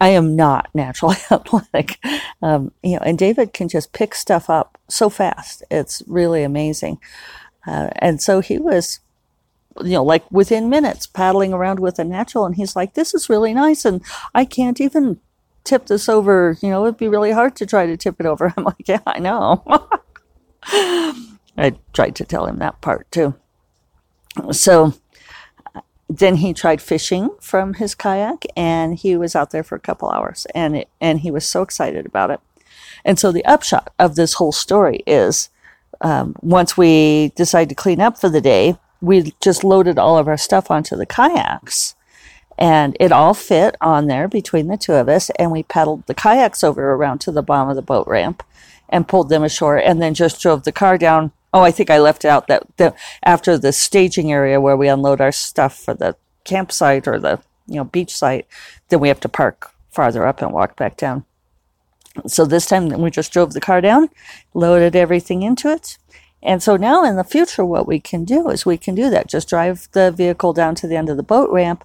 I 0.00 0.10
am 0.10 0.36
not 0.36 0.68
naturally 0.74 1.16
athletic. 1.30 1.98
Um, 2.42 2.72
you 2.82 2.94
know, 2.94 3.02
and 3.04 3.18
David 3.18 3.52
can 3.52 3.68
just 3.68 3.92
pick 3.92 4.14
stuff 4.14 4.48
up 4.48 4.78
so 4.88 5.08
fast. 5.10 5.62
It's 5.70 6.02
really 6.06 6.42
amazing. 6.42 6.98
Uh, 7.66 7.90
and 7.96 8.22
so 8.22 8.40
he 8.40 8.58
was, 8.58 9.00
you 9.82 9.92
know, 9.92 10.04
like 10.04 10.30
within 10.30 10.68
minutes 10.68 11.06
paddling 11.06 11.52
around 11.52 11.80
with 11.80 11.98
a 11.98 12.04
natural. 12.04 12.46
And 12.46 12.54
he's 12.54 12.76
like, 12.76 12.94
this 12.94 13.14
is 13.14 13.28
really 13.28 13.54
nice. 13.54 13.84
And 13.84 14.02
I 14.34 14.44
can't 14.44 14.80
even 14.80 15.20
tip 15.64 15.86
this 15.86 16.08
over, 16.08 16.56
you 16.62 16.70
know, 16.70 16.84
it'd 16.84 16.96
be 16.96 17.08
really 17.08 17.32
hard 17.32 17.56
to 17.56 17.66
try 17.66 17.86
to 17.86 17.96
tip 17.96 18.16
it 18.18 18.26
over. 18.26 18.52
I'm 18.56 18.64
like, 18.64 18.86
yeah, 18.86 19.00
I 19.06 19.18
know. 19.18 19.62
I 20.62 21.74
tried 21.92 22.16
to 22.16 22.24
tell 22.24 22.46
him 22.46 22.58
that 22.58 22.80
part 22.80 23.10
too. 23.10 23.34
So 24.52 24.94
then 26.08 26.36
he 26.36 26.52
tried 26.52 26.80
fishing 26.80 27.30
from 27.40 27.74
his 27.74 27.94
kayak 27.94 28.44
and 28.56 28.94
he 28.94 29.16
was 29.16 29.34
out 29.34 29.50
there 29.50 29.64
for 29.64 29.74
a 29.74 29.80
couple 29.80 30.08
hours 30.10 30.46
and 30.54 30.76
it, 30.76 30.88
and 31.00 31.20
he 31.20 31.30
was 31.30 31.48
so 31.48 31.62
excited 31.62 32.06
about 32.06 32.30
it. 32.30 32.40
And 33.04 33.18
so 33.18 33.32
the 33.32 33.44
upshot 33.44 33.92
of 33.98 34.14
this 34.14 34.34
whole 34.34 34.52
story 34.52 35.02
is 35.06 35.48
um, 36.00 36.36
once 36.40 36.76
we 36.76 37.32
decided 37.36 37.70
to 37.70 37.74
clean 37.74 38.00
up 38.00 38.18
for 38.18 38.28
the 38.28 38.40
day, 38.40 38.76
we 39.00 39.34
just 39.40 39.64
loaded 39.64 39.98
all 39.98 40.18
of 40.18 40.28
our 40.28 40.36
stuff 40.36 40.70
onto 40.70 40.96
the 40.96 41.06
kayaks 41.06 41.94
and 42.58 42.96
it 42.98 43.12
all 43.12 43.34
fit 43.34 43.76
on 43.80 44.06
there 44.06 44.28
between 44.28 44.68
the 44.68 44.76
two 44.76 44.94
of 44.94 45.08
us 45.08 45.30
and 45.30 45.50
we 45.50 45.62
paddled 45.62 46.06
the 46.06 46.14
kayaks 46.14 46.64
over 46.64 46.92
around 46.92 47.18
to 47.18 47.30
the 47.30 47.42
bottom 47.42 47.68
of 47.68 47.76
the 47.76 47.82
boat 47.82 48.06
ramp 48.06 48.42
and 48.88 49.08
pulled 49.08 49.28
them 49.28 49.42
ashore 49.42 49.76
and 49.76 50.00
then 50.00 50.14
just 50.14 50.40
drove 50.40 50.64
the 50.64 50.72
car 50.72 50.96
down. 50.96 51.32
Oh 51.52 51.62
i 51.62 51.70
think 51.70 51.90
i 51.90 51.98
left 51.98 52.24
out 52.24 52.48
that 52.48 52.64
the, 52.76 52.94
after 53.22 53.56
the 53.56 53.72
staging 53.72 54.32
area 54.32 54.60
where 54.60 54.76
we 54.76 54.88
unload 54.88 55.20
our 55.20 55.32
stuff 55.32 55.78
for 55.78 55.94
the 55.94 56.16
campsite 56.44 57.08
or 57.08 57.18
the 57.18 57.40
you 57.66 57.76
know 57.76 57.84
beach 57.84 58.14
site 58.14 58.46
then 58.88 59.00
we 59.00 59.08
have 59.08 59.20
to 59.20 59.28
park 59.28 59.72
farther 59.90 60.26
up 60.26 60.42
and 60.42 60.52
walk 60.52 60.76
back 60.76 60.96
down. 60.96 61.24
So 62.26 62.44
this 62.44 62.66
time 62.66 62.88
we 62.88 63.10
just 63.10 63.32
drove 63.32 63.52
the 63.52 63.60
car 63.60 63.80
down 63.80 64.10
loaded 64.54 64.96
everything 64.96 65.42
into 65.42 65.70
it 65.70 65.98
and 66.46 66.62
so 66.62 66.76
now 66.76 67.04
in 67.04 67.16
the 67.16 67.24
future 67.24 67.64
what 67.64 67.86
we 67.86 68.00
can 68.00 68.24
do 68.24 68.48
is 68.48 68.64
we 68.64 68.78
can 68.78 68.94
do 68.94 69.10
that 69.10 69.28
just 69.28 69.48
drive 69.48 69.88
the 69.92 70.10
vehicle 70.10 70.54
down 70.54 70.74
to 70.74 70.86
the 70.86 70.96
end 70.96 71.10
of 71.10 71.18
the 71.18 71.22
boat 71.22 71.50
ramp 71.50 71.84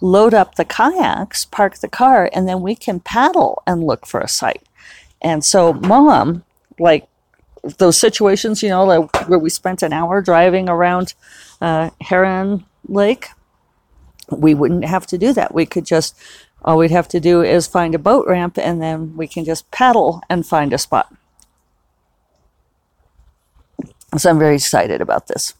load 0.00 0.34
up 0.34 0.54
the 0.54 0.64
kayaks, 0.64 1.44
park 1.44 1.78
the 1.78 1.88
car, 1.88 2.30
and 2.32 2.48
then 2.48 2.60
we 2.60 2.74
can 2.74 3.00
paddle 3.00 3.62
and 3.66 3.84
look 3.84 4.06
for 4.06 4.20
a 4.20 4.28
site. 4.28 4.62
And 5.22 5.44
so, 5.44 5.72
mom, 5.72 6.44
like 6.78 7.08
those 7.78 7.96
situations, 7.96 8.62
you 8.62 8.68
know, 8.68 8.84
like 8.84 9.28
where 9.28 9.38
we 9.38 9.50
spent 9.50 9.82
an 9.82 9.92
hour 9.92 10.20
driving 10.20 10.68
around 10.68 11.14
uh, 11.60 11.90
Heron 12.00 12.64
Lake, 12.86 13.28
we 14.30 14.54
wouldn't 14.54 14.84
have 14.84 15.06
to 15.08 15.18
do 15.18 15.32
that. 15.32 15.54
We 15.54 15.66
could 15.66 15.86
just, 15.86 16.16
all 16.64 16.78
we'd 16.78 16.90
have 16.90 17.08
to 17.08 17.20
do 17.20 17.42
is 17.42 17.66
find 17.66 17.94
a 17.94 17.98
boat 17.98 18.26
ramp 18.26 18.58
and 18.58 18.82
then 18.82 19.16
we 19.16 19.26
can 19.26 19.44
just 19.44 19.70
paddle 19.70 20.22
and 20.28 20.46
find 20.46 20.72
a 20.72 20.78
spot. 20.78 21.12
So 24.18 24.30
I'm 24.30 24.38
very 24.38 24.56
excited 24.56 25.00
about 25.00 25.26
this. 25.26 25.54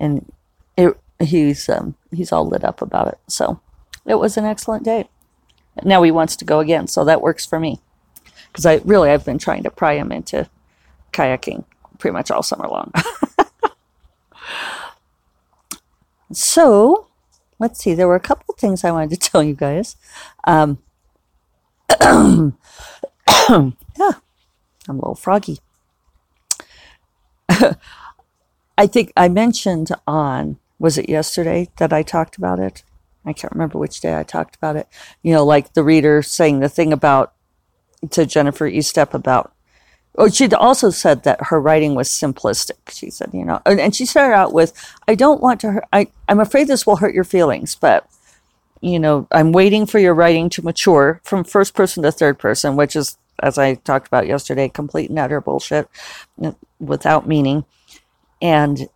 And 0.00 0.32
it, 0.76 0.98
he's 1.20 1.68
um, 1.68 1.94
he's 2.12 2.32
all 2.32 2.46
lit 2.46 2.64
up 2.64 2.82
about 2.82 3.08
it. 3.08 3.18
So 3.28 3.60
it 4.04 4.16
was 4.16 4.36
an 4.36 4.44
excellent 4.44 4.84
day. 4.84 5.08
Now 5.84 6.02
he 6.02 6.10
wants 6.10 6.36
to 6.36 6.44
go 6.44 6.60
again, 6.60 6.86
so 6.86 7.04
that 7.04 7.20
works 7.20 7.44
for 7.44 7.60
me. 7.60 7.80
Because 8.48 8.66
I 8.66 8.76
really 8.84 9.10
I've 9.10 9.24
been 9.24 9.38
trying 9.38 9.62
to 9.64 9.70
pry 9.70 9.94
him 9.94 10.12
into 10.12 10.48
kayaking 11.12 11.64
pretty 11.98 12.12
much 12.12 12.30
all 12.30 12.42
summer 12.42 12.68
long. 12.68 12.92
so 16.32 17.08
let's 17.58 17.80
see. 17.80 17.94
There 17.94 18.08
were 18.08 18.16
a 18.16 18.20
couple 18.20 18.54
things 18.54 18.84
I 18.84 18.90
wanted 18.90 19.10
to 19.10 19.16
tell 19.30 19.42
you 19.42 19.54
guys. 19.54 19.96
Um, 20.44 20.78
yeah, 22.00 22.52
I'm 24.88 24.88
a 24.88 24.92
little 24.92 25.14
froggy. 25.14 25.58
I 28.78 28.86
think 28.86 29.12
I 29.16 29.28
mentioned 29.28 29.90
on 30.06 30.58
was 30.78 30.98
it 30.98 31.08
yesterday 31.08 31.68
that 31.78 31.92
I 31.92 32.02
talked 32.02 32.36
about 32.36 32.58
it? 32.58 32.82
I 33.24 33.32
can't 33.32 33.52
remember 33.52 33.78
which 33.78 34.00
day 34.00 34.16
I 34.16 34.22
talked 34.22 34.56
about 34.56 34.76
it. 34.76 34.86
You 35.22 35.32
know, 35.32 35.44
like 35.44 35.72
the 35.72 35.82
reader 35.82 36.22
saying 36.22 36.60
the 36.60 36.68
thing 36.68 36.92
about 36.92 37.32
to 38.10 38.26
Jennifer 38.26 38.70
Estep 38.70 39.14
about. 39.14 39.52
Oh, 40.18 40.28
she 40.28 40.50
also 40.52 40.90
said 40.90 41.24
that 41.24 41.46
her 41.46 41.60
writing 41.60 41.94
was 41.94 42.08
simplistic. 42.08 42.90
She 42.90 43.10
said, 43.10 43.30
you 43.34 43.44
know, 43.44 43.60
and, 43.66 43.78
and 43.78 43.94
she 43.94 44.06
started 44.06 44.34
out 44.34 44.52
with, 44.52 44.72
"I 45.06 45.14
don't 45.14 45.42
want 45.42 45.60
to 45.60 45.72
hurt. 45.72 45.84
I, 45.92 46.08
I'm 46.28 46.40
afraid 46.40 46.68
this 46.68 46.86
will 46.86 46.96
hurt 46.96 47.14
your 47.14 47.24
feelings, 47.24 47.74
but 47.74 48.08
you 48.80 48.98
know, 48.98 49.26
I'm 49.30 49.52
waiting 49.52 49.86
for 49.86 49.98
your 49.98 50.14
writing 50.14 50.48
to 50.50 50.62
mature 50.62 51.20
from 51.24 51.44
first 51.44 51.74
person 51.74 52.02
to 52.02 52.12
third 52.12 52.38
person, 52.38 52.76
which 52.76 52.94
is, 52.94 53.18
as 53.40 53.58
I 53.58 53.74
talked 53.74 54.06
about 54.06 54.26
yesterday, 54.26 54.68
complete 54.68 55.10
and 55.10 55.18
utter 55.18 55.40
bullshit 55.40 55.88
without 56.78 57.26
meaning. 57.26 57.64
And 58.40 58.88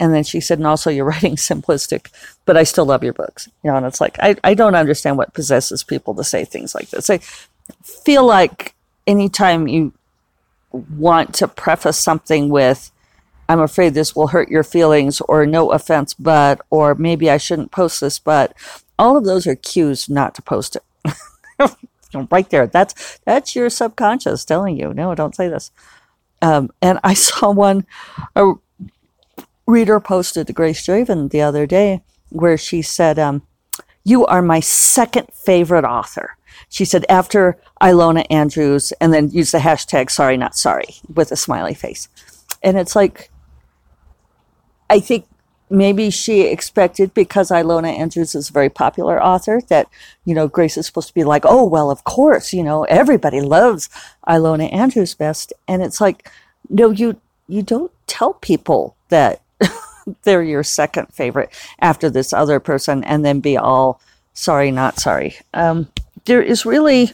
and 0.00 0.12
then 0.12 0.24
she 0.24 0.40
said, 0.40 0.58
and 0.58 0.66
also 0.66 0.90
you're 0.90 1.04
writing 1.06 1.36
simplistic, 1.36 2.10
but 2.44 2.56
I 2.56 2.64
still 2.64 2.86
love 2.86 3.04
your 3.04 3.12
books. 3.12 3.48
You 3.62 3.70
know, 3.70 3.76
and 3.76 3.86
it's 3.86 4.00
like, 4.00 4.18
I, 4.20 4.36
I 4.44 4.54
don't 4.54 4.74
understand 4.74 5.16
what 5.16 5.34
possesses 5.34 5.84
people 5.84 6.14
to 6.14 6.24
say 6.24 6.44
things 6.44 6.74
like 6.74 6.90
this. 6.90 7.10
I 7.10 7.18
feel 7.82 8.26
like 8.26 8.74
anytime 9.06 9.68
you 9.68 9.92
want 10.72 11.34
to 11.34 11.48
preface 11.48 11.98
something 11.98 12.48
with, 12.48 12.90
I'm 13.48 13.60
afraid 13.60 13.94
this 13.94 14.14
will 14.14 14.28
hurt 14.28 14.50
your 14.50 14.64
feelings, 14.64 15.22
or 15.22 15.46
no 15.46 15.72
offense, 15.72 16.12
but, 16.12 16.60
or 16.68 16.94
maybe 16.94 17.30
I 17.30 17.38
shouldn't 17.38 17.70
post 17.70 18.00
this, 18.00 18.18
but 18.18 18.54
all 18.98 19.16
of 19.16 19.24
those 19.24 19.46
are 19.46 19.54
cues 19.54 20.08
not 20.08 20.34
to 20.34 20.42
post 20.42 20.76
it. 20.76 20.82
right 22.30 22.48
there. 22.50 22.66
That's, 22.66 23.18
that's 23.24 23.54
your 23.54 23.70
subconscious 23.70 24.44
telling 24.44 24.76
you, 24.76 24.94
no, 24.94 25.14
don't 25.14 25.34
say 25.34 25.48
this. 25.48 25.70
Um, 26.40 26.70
and 26.80 26.98
I 27.04 27.14
saw 27.14 27.50
one, 27.50 27.86
a 28.34 28.54
reader 29.66 30.00
posted 30.00 30.46
to 30.46 30.52
Grace 30.52 30.84
Draven 30.86 31.30
the 31.30 31.42
other 31.42 31.66
day 31.66 32.02
where 32.30 32.58
she 32.58 32.82
said, 32.82 33.18
um, 33.18 33.42
You 34.04 34.26
are 34.26 34.42
my 34.42 34.60
second 34.60 35.28
favorite 35.32 35.84
author. 35.84 36.36
She 36.68 36.84
said, 36.84 37.06
after 37.08 37.56
Ilona 37.80 38.26
Andrews, 38.30 38.92
and 39.00 39.12
then 39.12 39.30
use 39.30 39.52
the 39.52 39.58
hashtag 39.58 40.10
sorry, 40.10 40.36
not 40.36 40.56
sorry 40.56 40.96
with 41.12 41.30
a 41.30 41.36
smiley 41.36 41.74
face. 41.74 42.08
And 42.62 42.76
it's 42.76 42.96
like, 42.96 43.30
I 44.90 45.00
think 45.00 45.26
maybe 45.70 46.10
she 46.10 46.42
expected 46.42 47.12
because 47.14 47.50
Ilona 47.50 47.96
Andrews 47.96 48.34
is 48.34 48.50
a 48.50 48.52
very 48.52 48.68
popular 48.68 49.22
author 49.22 49.60
that, 49.68 49.88
you 50.24 50.34
know, 50.34 50.48
Grace 50.48 50.76
is 50.76 50.86
supposed 50.86 51.08
to 51.08 51.14
be 51.14 51.24
like, 51.24 51.44
oh, 51.44 51.64
well, 51.64 51.90
of 51.90 52.04
course, 52.04 52.52
you 52.52 52.62
know, 52.62 52.84
everybody 52.84 53.40
loves 53.40 53.88
Ilona 54.26 54.72
Andrews 54.72 55.14
best. 55.14 55.52
And 55.66 55.82
it's 55.82 56.00
like, 56.00 56.30
no, 56.68 56.90
you, 56.90 57.20
you 57.46 57.62
don't 57.62 57.92
tell 58.06 58.34
people 58.34 58.96
that 59.08 59.42
they're 60.22 60.42
your 60.42 60.62
second 60.62 61.08
favorite 61.12 61.50
after 61.80 62.10
this 62.10 62.32
other 62.32 62.60
person 62.60 63.04
and 63.04 63.24
then 63.24 63.40
be 63.40 63.56
all 63.56 64.00
sorry, 64.34 64.70
not 64.70 65.00
sorry. 65.00 65.36
Um, 65.52 65.88
there 66.24 66.42
is 66.42 66.64
really, 66.64 67.12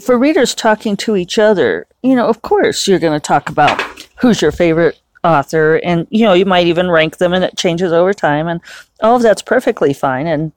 for 0.00 0.18
readers 0.18 0.54
talking 0.54 0.96
to 0.98 1.16
each 1.16 1.38
other, 1.38 1.86
you 2.02 2.16
know, 2.16 2.26
of 2.26 2.42
course 2.42 2.88
you're 2.88 2.98
going 2.98 3.18
to 3.18 3.24
talk 3.24 3.48
about 3.48 3.80
who's 4.16 4.42
your 4.42 4.52
favorite 4.52 4.98
author 5.24 5.76
and, 5.76 6.06
you 6.10 6.24
know, 6.24 6.34
you 6.34 6.44
might 6.44 6.66
even 6.66 6.90
rank 6.90 7.16
them 7.16 7.32
and 7.32 7.42
it 7.42 7.56
changes 7.56 7.92
over 7.92 8.12
time 8.12 8.46
and 8.46 8.60
all 9.00 9.16
of 9.16 9.22
that's 9.22 9.42
perfectly 9.42 9.92
fine. 9.92 10.26
And, 10.26 10.52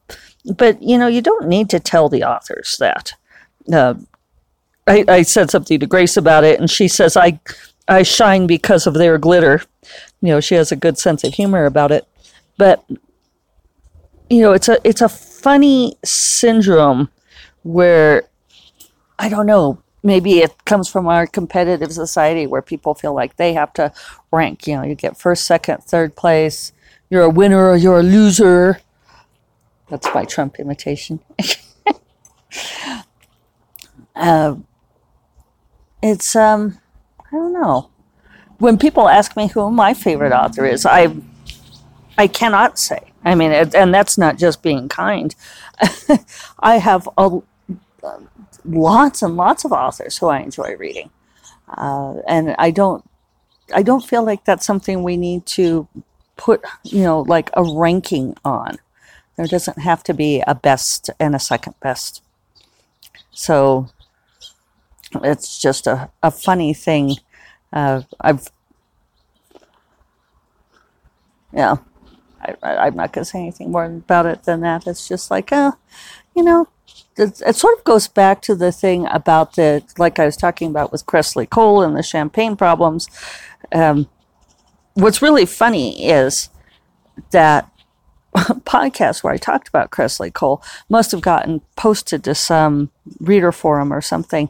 but, 0.55 0.81
you 0.81 0.97
know, 0.97 1.07
you 1.07 1.21
don't 1.21 1.47
need 1.47 1.69
to 1.71 1.79
tell 1.79 2.09
the 2.09 2.23
authors 2.23 2.77
that. 2.79 3.13
Uh, 3.71 3.95
I, 4.85 5.03
I 5.07 5.21
said 5.23 5.49
something 5.51 5.79
to 5.79 5.85
Grace 5.85 6.15
about 6.15 6.45
it, 6.45 6.61
and 6.61 6.69
she 6.69 6.87
says, 6.87 7.17
I, 7.17 7.41
I 7.89 8.03
shine 8.03 8.47
because 8.47 8.87
of 8.87 8.93
their 8.93 9.17
glitter 9.17 9.61
you 10.21 10.29
know 10.29 10.39
she 10.39 10.55
has 10.55 10.71
a 10.71 10.75
good 10.75 10.97
sense 10.97 11.23
of 11.23 11.33
humor 11.33 11.65
about 11.65 11.91
it 11.91 12.07
but 12.57 12.83
you 14.29 14.41
know 14.41 14.53
it's 14.53 14.67
a 14.67 14.79
it's 14.87 15.01
a 15.01 15.09
funny 15.09 15.97
syndrome 16.03 17.09
where 17.63 18.23
i 19.19 19.29
don't 19.29 19.45
know 19.45 19.81
maybe 20.07 20.39
it 20.39 20.63
comes 20.63 20.87
from 20.89 21.05
our 21.05 21.27
competitive 21.27 21.91
society 21.91 22.47
where 22.47 22.61
people 22.61 22.95
feel 22.95 23.13
like 23.13 23.35
they 23.35 23.53
have 23.53 23.73
to 23.73 23.91
rank. 24.31 24.65
You 24.65 24.77
know 24.77 24.83
you 24.83 24.95
get 24.95 25.17
first 25.17 25.45
second 25.45 25.83
third 25.83 26.15
place. 26.15 26.71
You're 27.09 27.23
a 27.23 27.29
winner 27.29 27.69
or 27.69 27.75
you're 27.75 27.99
a 27.99 28.03
loser. 28.03 28.79
That's 29.89 30.07
my 30.15 30.25
trump 30.25 30.59
imitation. 30.59 31.19
Uh, 34.15 34.55
it's 36.01 36.35
um 36.35 36.79
i 37.27 37.35
don't 37.35 37.53
know. 37.53 37.91
When 38.57 38.79
people 38.79 39.07
ask 39.07 39.37
me 39.37 39.47
who 39.47 39.69
my 39.69 39.93
favorite 39.93 40.31
author 40.31 40.65
is, 40.65 40.87
I 40.87 41.15
I 42.17 42.25
cannot 42.25 42.79
say. 42.79 43.11
I 43.23 43.35
mean, 43.35 43.51
and 43.51 43.93
that's 43.93 44.17
not 44.17 44.39
just 44.39 44.63
being 44.63 44.89
kind. 44.89 45.35
I 46.59 46.77
have 46.77 47.07
a, 47.17 47.41
lots 48.67 49.21
and 49.21 49.35
lots 49.35 49.65
of 49.65 49.71
authors 49.71 50.17
who 50.17 50.27
I 50.27 50.39
enjoy 50.39 50.75
reading, 50.77 51.09
uh, 51.69 52.15
and 52.27 52.55
I 52.57 52.71
don't 52.71 53.03
I 53.73 53.83
don't 53.83 54.05
feel 54.05 54.23
like 54.23 54.45
that's 54.45 54.65
something 54.65 55.03
we 55.03 55.17
need 55.17 55.45
to 55.47 55.87
put 56.35 56.61
you 56.83 57.03
know 57.03 57.21
like 57.21 57.49
a 57.53 57.63
ranking 57.63 58.35
on. 58.45 58.77
There 59.35 59.47
doesn't 59.47 59.79
have 59.79 60.03
to 60.03 60.13
be 60.13 60.43
a 60.47 60.55
best 60.55 61.09
and 61.19 61.35
a 61.35 61.39
second 61.39 61.75
best. 61.79 62.23
So 63.31 63.89
it's 65.23 65.59
just 65.61 65.85
a, 65.85 66.09
a 66.23 66.31
funny 66.31 66.73
thing 66.73 67.17
uh, 67.73 68.01
I've, 68.21 68.49
yeah, 71.53 71.77
I, 72.63 72.87
am 72.87 72.95
not 72.95 73.13
going 73.13 73.23
to 73.23 73.29
say 73.29 73.39
anything 73.39 73.71
more 73.71 73.85
about 73.85 74.25
it 74.25 74.43
than 74.43 74.61
that. 74.61 74.87
It's 74.87 75.07
just 75.07 75.29
like, 75.29 75.51
uh, 75.51 75.73
you 76.37 76.43
know, 76.43 76.67
it, 77.17 77.55
sort 77.55 77.77
of 77.77 77.83
goes 77.83 78.07
back 78.07 78.43
to 78.43 78.53
the 78.53 78.71
thing 78.71 79.07
about 79.07 79.55
the, 79.55 79.83
like 79.97 80.19
I 80.19 80.25
was 80.25 80.37
talking 80.37 80.69
about 80.69 80.91
with 80.91 81.07
Kresley 81.07 81.49
Cole 81.49 81.81
and 81.81 81.97
the 81.97 82.03
champagne 82.03 82.55
problems. 82.55 83.07
Um, 83.71 84.07
what's 84.93 85.21
really 85.21 85.47
funny 85.47 86.07
is 86.07 86.49
that 87.31 87.71
podcast 88.35 89.23
where 89.23 89.33
I 89.33 89.37
talked 89.37 89.67
about 89.67 89.89
Kresley 89.89 90.31
Cole 90.31 90.61
must 90.89 91.11
have 91.11 91.21
gotten 91.21 91.61
posted 91.75 92.23
to 92.25 92.35
some 92.35 92.91
reader 93.19 93.51
forum 93.51 93.91
or 93.91 94.01
something 94.01 94.49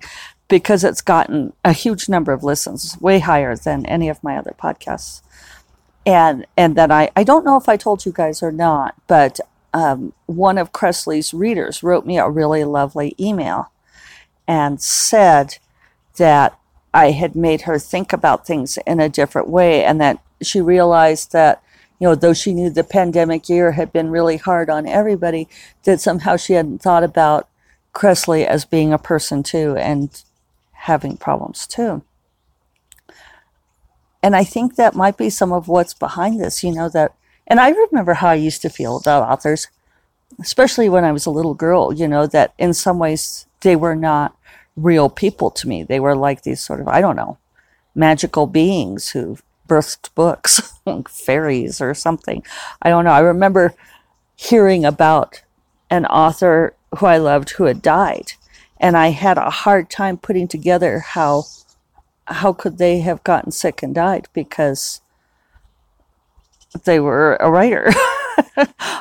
because 0.49 0.83
it's 0.83 1.01
gotten 1.01 1.53
a 1.63 1.71
huge 1.71 2.09
number 2.09 2.33
of 2.33 2.43
listens, 2.43 2.97
way 2.99 3.19
higher 3.19 3.55
than 3.55 3.85
any 3.85 4.09
of 4.09 4.21
my 4.21 4.37
other 4.37 4.53
podcasts. 4.61 5.21
And 6.05 6.45
and 6.57 6.75
then 6.75 6.91
I, 6.91 7.11
I 7.15 7.23
don't 7.23 7.45
know 7.45 7.57
if 7.57 7.69
I 7.69 7.77
told 7.77 8.05
you 8.05 8.11
guys 8.13 8.43
or 8.43 8.51
not, 8.51 8.95
but 9.07 9.39
um, 9.77 10.13
one 10.25 10.57
of 10.57 10.71
Kresley's 10.71 11.33
readers 11.33 11.83
wrote 11.83 12.05
me 12.05 12.17
a 12.17 12.29
really 12.29 12.63
lovely 12.63 13.15
email 13.19 13.71
and 14.47 14.81
said 14.81 15.57
that 16.17 16.57
I 16.93 17.11
had 17.11 17.35
made 17.35 17.61
her 17.61 17.77
think 17.77 18.11
about 18.11 18.47
things 18.47 18.79
in 18.87 18.99
a 18.99 19.09
different 19.09 19.49
way 19.49 19.83
and 19.83 20.01
that 20.01 20.19
she 20.41 20.61
realized 20.61 21.31
that 21.31 21.61
you 21.99 22.07
know, 22.07 22.15
though 22.15 22.33
she 22.33 22.53
knew 22.53 22.69
the 22.69 22.83
pandemic 22.83 23.49
year 23.49 23.71
had 23.71 23.91
been 23.91 24.11
really 24.11 24.37
hard 24.37 24.69
on 24.69 24.87
everybody, 24.87 25.47
that 25.83 25.99
somehow 25.99 26.35
she 26.35 26.53
hadn't 26.53 26.79
thought 26.79 27.03
about 27.03 27.47
Kresley 27.93 28.45
as 28.45 28.65
being 28.65 28.93
a 28.93 28.99
person 28.99 29.41
too 29.41 29.75
and 29.77 30.23
having 30.73 31.17
problems 31.17 31.65
too. 31.65 32.03
And 34.21 34.35
I 34.35 34.43
think 34.43 34.75
that 34.75 34.93
might 34.93 35.17
be 35.17 35.31
some 35.31 35.51
of 35.51 35.67
what's 35.67 35.95
behind 35.95 36.39
this, 36.39 36.63
you 36.63 36.71
know, 36.71 36.87
that, 36.89 37.15
and 37.47 37.59
I 37.59 37.69
remember 37.69 38.13
how 38.13 38.29
I 38.29 38.35
used 38.35 38.61
to 38.63 38.69
feel 38.69 38.97
about 38.97 39.27
authors, 39.27 39.67
especially 40.39 40.89
when 40.89 41.05
I 41.05 41.11
was 41.11 41.25
a 41.25 41.31
little 41.31 41.53
girl, 41.53 41.93
you 41.93 42.07
know, 42.07 42.27
that 42.27 42.53
in 42.57 42.73
some 42.73 42.99
ways 42.99 43.45
they 43.61 43.75
were 43.75 43.95
not 43.95 44.35
real 44.75 45.09
people 45.09 45.49
to 45.51 45.67
me. 45.67 45.83
They 45.83 45.99
were 45.99 46.15
like 46.15 46.43
these 46.43 46.61
sort 46.61 46.81
of, 46.81 46.87
I 46.87 47.01
don't 47.01 47.15
know, 47.15 47.37
magical 47.95 48.47
beings 48.47 49.09
who 49.09 49.37
birthed 49.67 50.13
books, 50.13 50.73
like 50.85 51.09
fairies 51.09 51.81
or 51.81 51.93
something. 51.93 52.43
I 52.81 52.89
don't 52.89 53.05
know. 53.05 53.11
I 53.11 53.19
remember 53.19 53.73
hearing 54.35 54.85
about 54.85 55.41
an 55.89 56.05
author 56.05 56.75
who 56.97 57.05
I 57.05 57.17
loved 57.17 57.51
who 57.51 57.63
had 57.63 57.81
died, 57.81 58.33
and 58.79 58.95
I 58.95 59.09
had 59.09 59.37
a 59.37 59.49
hard 59.49 59.89
time 59.89 60.17
putting 60.17 60.47
together 60.47 60.99
how 60.99 61.45
how 62.27 62.51
could 62.51 62.77
they 62.77 62.99
have 62.99 63.23
gotten 63.23 63.51
sick 63.51 63.81
and 63.81 63.95
died 63.95 64.27
because 64.33 64.99
they 66.85 66.99
were 66.99 67.35
a 67.37 67.49
writer. 67.49 67.91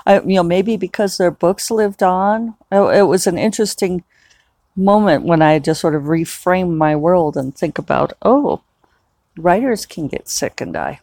I, 0.07 0.21
you 0.21 0.37
know, 0.37 0.43
maybe 0.43 0.77
because 0.77 1.17
their 1.17 1.31
books 1.31 1.71
lived 1.71 2.03
on. 2.03 2.55
It 2.71 3.07
was 3.07 3.27
an 3.27 3.39
interesting 3.39 4.05
moment 4.77 5.25
when 5.25 5.43
I 5.43 5.59
just 5.59 5.81
sort 5.81 5.95
of 5.95 6.05
reframe 6.05 6.77
my 6.77 6.95
world 6.95 7.37
and 7.37 7.55
think 7.55 7.79
about, 7.79 8.13
oh, 8.23 8.63
writers 9.37 9.87
can 9.87 10.07
get 10.07 10.29
sick 10.29 10.61
and 10.61 10.73
die. 10.73 11.01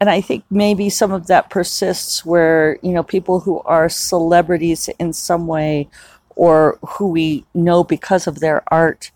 And 0.00 0.08
I 0.08 0.22
think 0.22 0.44
maybe 0.50 0.88
some 0.88 1.12
of 1.12 1.26
that 1.26 1.50
persists 1.50 2.24
where, 2.24 2.78
you 2.82 2.92
know, 2.92 3.02
people 3.02 3.40
who 3.40 3.60
are 3.60 3.88
celebrities 3.90 4.88
in 4.98 5.12
some 5.12 5.46
way 5.46 5.88
or 6.30 6.78
who 6.92 7.08
we 7.08 7.44
know 7.52 7.84
because 7.84 8.26
of 8.26 8.40
their 8.40 8.62
art, 8.68 9.10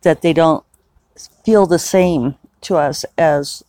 that 0.00 0.22
they 0.22 0.32
don't 0.32 0.64
feel 1.44 1.66
the 1.66 1.78
same 1.78 2.36
to 2.62 2.76
us 2.76 3.04
as 3.18 3.62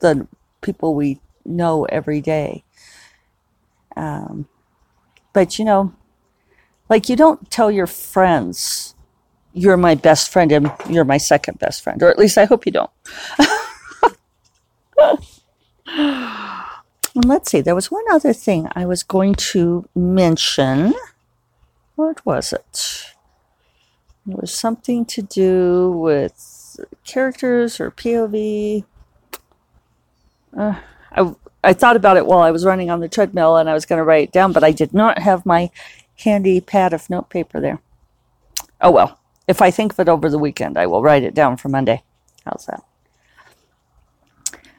the 0.00 0.26
people 0.62 0.94
we 0.94 1.20
know 1.44 1.84
every 1.86 2.20
day. 2.20 2.64
Um, 3.96 4.48
but, 5.32 5.58
you 5.58 5.64
know, 5.64 5.94
like 6.88 7.08
you 7.08 7.16
don't 7.16 7.50
tell 7.50 7.70
your 7.70 7.86
friends 7.86 8.94
you're 9.52 9.76
my 9.76 9.94
best 9.94 10.30
friend 10.30 10.52
and 10.52 10.70
you're 10.88 11.04
my 11.04 11.18
second 11.18 11.58
best 11.58 11.82
friend, 11.82 12.02
or 12.02 12.08
at 12.08 12.18
least 12.18 12.38
I 12.38 12.44
hope 12.44 12.66
you 12.66 12.72
don't. 12.72 12.90
let's 17.24 17.50
see, 17.50 17.60
there 17.60 17.74
was 17.74 17.90
one 17.90 18.04
other 18.10 18.32
thing 18.32 18.68
I 18.72 18.86
was 18.86 19.02
going 19.02 19.34
to 19.34 19.88
mention. 19.94 20.94
What 21.96 22.24
was 22.24 22.52
it? 22.52 23.06
It 24.28 24.36
was 24.40 24.52
something 24.54 25.04
to 25.06 25.22
do 25.22 25.90
with 25.90 26.78
characters 27.04 27.80
or 27.80 27.90
POV. 27.90 28.84
Uh, 30.56 30.74
I, 31.12 31.34
I 31.62 31.72
thought 31.72 31.96
about 31.96 32.16
it 32.16 32.26
while 32.26 32.40
I 32.40 32.50
was 32.50 32.64
running 32.64 32.90
on 32.90 33.00
the 33.00 33.08
treadmill 33.08 33.56
and 33.56 33.68
I 33.68 33.74
was 33.74 33.86
going 33.86 33.98
to 33.98 34.04
write 34.04 34.28
it 34.28 34.32
down, 34.32 34.52
but 34.52 34.64
I 34.64 34.72
did 34.72 34.94
not 34.94 35.18
have 35.18 35.44
my 35.44 35.70
handy 36.18 36.60
pad 36.60 36.92
of 36.92 37.08
notepaper 37.10 37.60
there. 37.60 37.80
Oh 38.80 38.90
well. 38.90 39.18
If 39.48 39.60
I 39.60 39.70
think 39.72 39.92
of 39.92 40.00
it 40.00 40.08
over 40.08 40.30
the 40.30 40.38
weekend, 40.38 40.78
I 40.78 40.86
will 40.86 41.02
write 41.02 41.24
it 41.24 41.34
down 41.34 41.56
for 41.56 41.68
Monday. 41.68 42.04
How's 42.44 42.66
that? 42.66 42.84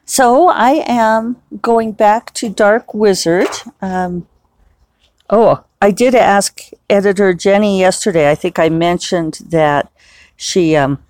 So 0.04 0.48
I 0.48 0.82
am 0.86 1.36
going 1.60 1.92
back 1.92 2.32
to 2.34 2.48
Dark 2.48 2.94
Wizard. 2.94 3.48
Um, 3.80 4.26
oh, 5.28 5.64
I 5.80 5.90
did 5.90 6.14
ask 6.14 6.70
editor 6.88 7.34
Jenny 7.34 7.80
yesterday. 7.80 8.30
I 8.30 8.34
think 8.34 8.58
I 8.58 8.68
mentioned 8.68 9.40
that 9.46 9.90
she 10.36 10.74
um, 10.74 11.02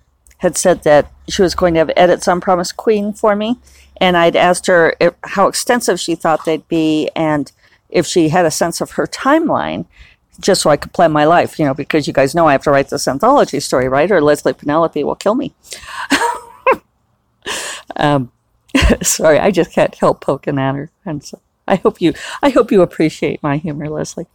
had 0.43 0.57
said 0.57 0.83
that 0.83 1.09
she 1.29 1.41
was 1.41 1.55
going 1.55 1.73
to 1.73 1.79
have 1.79 1.91
edits 1.95 2.27
on 2.27 2.41
Promise 2.41 2.73
Queen 2.73 3.13
for 3.13 3.33
me, 3.33 3.57
and 3.99 4.17
I'd 4.17 4.35
asked 4.35 4.67
her 4.67 4.93
if, 4.99 5.13
how 5.23 5.47
extensive 5.47 5.99
she 5.99 6.15
thought 6.15 6.43
they'd 6.45 6.67
be 6.67 7.09
and 7.15 7.51
if 7.89 8.05
she 8.05 8.29
had 8.29 8.45
a 8.45 8.51
sense 8.51 8.81
of 8.81 8.91
her 8.91 9.07
timeline 9.07 9.85
just 10.39 10.61
so 10.61 10.69
I 10.69 10.77
could 10.77 10.91
plan 10.91 11.11
my 11.11 11.25
life, 11.25 11.59
you 11.59 11.65
know, 11.65 11.73
because 11.73 12.07
you 12.07 12.13
guys 12.13 12.35
know 12.35 12.47
I 12.47 12.53
have 12.53 12.63
to 12.63 12.71
write 12.71 12.89
this 12.89 13.07
anthology 13.07 13.59
story, 13.61 13.87
right? 13.87 14.11
Or 14.11 14.19
Leslie 14.19 14.51
Penelope 14.51 15.03
will 15.03 15.15
kill 15.15 15.35
me. 15.35 15.53
um, 17.95 18.31
sorry, 19.01 19.39
I 19.39 19.49
just 19.49 19.71
can't 19.71 19.95
help 19.95 20.21
poking 20.21 20.59
at 20.59 20.75
her, 20.75 20.91
and 21.05 21.23
so 21.23 21.39
I 21.67 21.75
hope 21.75 22.01
you, 22.01 22.13
I 22.41 22.49
hope 22.49 22.69
you 22.69 22.81
appreciate 22.81 23.41
my 23.41 23.57
humor, 23.57 23.89
Leslie. 23.89 24.27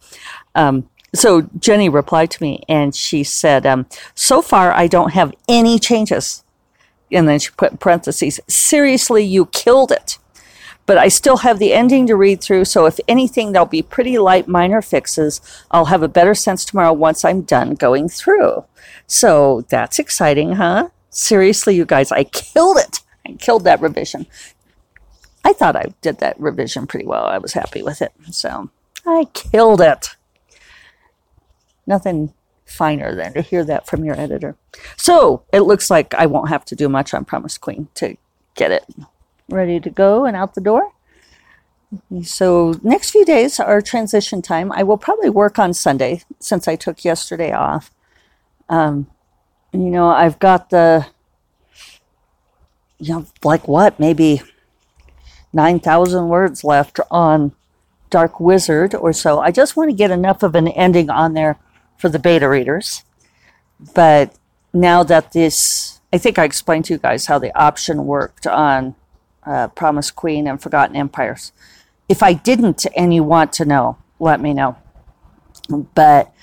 Um, 0.55 0.89
so 1.13 1.49
Jenny 1.59 1.89
replied 1.89 2.31
to 2.31 2.43
me, 2.43 2.63
and 2.69 2.95
she 2.95 3.23
said, 3.23 3.65
um, 3.65 3.85
"So 4.15 4.41
far, 4.41 4.71
I 4.71 4.87
don't 4.87 5.13
have 5.13 5.33
any 5.47 5.79
changes." 5.79 6.43
And 7.11 7.27
then 7.27 7.39
she 7.39 7.49
put 7.57 7.79
parentheses, 7.79 8.39
"Seriously, 8.47 9.23
you 9.23 9.47
killed 9.47 9.91
it." 9.91 10.17
but 10.89 10.97
I 10.97 11.07
still 11.07 11.37
have 11.37 11.59
the 11.59 11.71
ending 11.71 12.07
to 12.07 12.15
read 12.15 12.41
through. 12.41 12.65
So 12.65 12.87
if 12.87 12.99
anything, 13.07 13.51
there'll 13.51 13.67
be 13.67 13.83
pretty 13.83 14.17
light 14.17 14.47
minor 14.47 14.81
fixes. 14.81 15.39
I'll 15.69 15.85
have 15.85 16.01
a 16.01 16.07
better 16.07 16.33
sense 16.33 16.65
tomorrow 16.65 16.93
once 16.93 17.23
I'm 17.23 17.43
done 17.43 17.75
going 17.75 18.09
through. 18.09 18.65
So 19.05 19.67
that's 19.69 19.99
exciting, 19.99 20.53
huh? 20.53 20.89
Seriously, 21.11 21.75
you 21.75 21.85
guys, 21.85 22.11
I 22.11 22.23
killed 22.23 22.77
it. 22.77 23.01
I 23.23 23.33
killed 23.33 23.65
that 23.65 23.81
revision. 23.81 24.25
I 25.45 25.53
thought 25.53 25.75
I 25.75 25.93
did 26.01 26.17
that 26.21 26.39
revision 26.39 26.87
pretty 26.87 27.05
well. 27.05 27.25
I 27.25 27.37
was 27.37 27.53
happy 27.53 27.83
with 27.83 28.01
it. 28.01 28.11
So 28.31 28.71
I 29.05 29.25
killed 29.35 29.81
it. 29.81 30.15
Nothing 31.89 32.33
finer 32.65 33.15
than 33.15 33.33
to 33.33 33.41
hear 33.41 33.65
that 33.65 33.87
from 33.87 34.05
your 34.05 34.17
editor. 34.17 34.55
So 34.95 35.43
it 35.51 35.61
looks 35.61 35.89
like 35.89 36.13
I 36.13 36.27
won't 36.27 36.49
have 36.49 36.63
to 36.65 36.75
do 36.75 36.87
much 36.87 37.13
on 37.13 37.25
Promise 37.25 37.57
Queen 37.57 37.89
to 37.95 38.15
get 38.55 38.71
it 38.71 38.85
ready 39.49 39.79
to 39.79 39.89
go 39.89 40.25
and 40.25 40.37
out 40.37 40.53
the 40.53 40.61
door. 40.61 40.93
So 42.21 42.75
next 42.83 43.09
few 43.09 43.25
days 43.25 43.59
are 43.59 43.81
transition 43.81 44.43
time. 44.43 44.71
I 44.71 44.83
will 44.83 44.97
probably 44.97 45.31
work 45.31 45.57
on 45.57 45.73
Sunday 45.73 46.21
since 46.39 46.67
I 46.67 46.75
took 46.75 47.03
yesterday 47.03 47.51
off. 47.51 47.89
Um, 48.69 49.07
you 49.73 49.89
know, 49.89 50.09
I've 50.09 50.37
got 50.37 50.69
the, 50.69 51.07
you 52.99 53.15
know, 53.15 53.25
like 53.43 53.67
what, 53.67 53.99
maybe 53.99 54.43
9,000 55.53 56.29
words 56.29 56.63
left 56.63 56.99
on 57.09 57.53
Dark 58.11 58.39
Wizard 58.39 58.93
or 58.93 59.11
so. 59.11 59.39
I 59.39 59.49
just 59.49 59.75
want 59.75 59.89
to 59.89 59.95
get 59.95 60.11
enough 60.11 60.43
of 60.43 60.53
an 60.53 60.67
ending 60.67 61.09
on 61.09 61.33
there 61.33 61.57
for 61.99 62.09
the 62.09 62.17
beta 62.17 62.49
readers. 62.49 63.03
But 63.93 64.33
now 64.73 65.03
that 65.03 65.33
this, 65.33 65.99
I 66.11 66.17
think 66.17 66.39
I 66.39 66.45
explained 66.45 66.85
to 66.85 66.93
you 66.93 66.99
guys 66.99 67.27
how 67.27 67.37
the 67.37 67.55
option 67.55 68.05
worked 68.05 68.47
on 68.47 68.95
uh, 69.45 69.67
Promise 69.69 70.11
Queen, 70.11 70.47
and 70.47 70.61
Forgotten 70.61 70.95
Empires. 70.95 71.51
If 72.07 72.23
I 72.23 72.33
didn't 72.33 72.85
and 72.95 73.13
you 73.13 73.23
want 73.23 73.53
to 73.53 73.65
know, 73.65 73.97
let 74.19 74.39
me 74.41 74.53
know. 74.53 74.77
But 75.69 76.33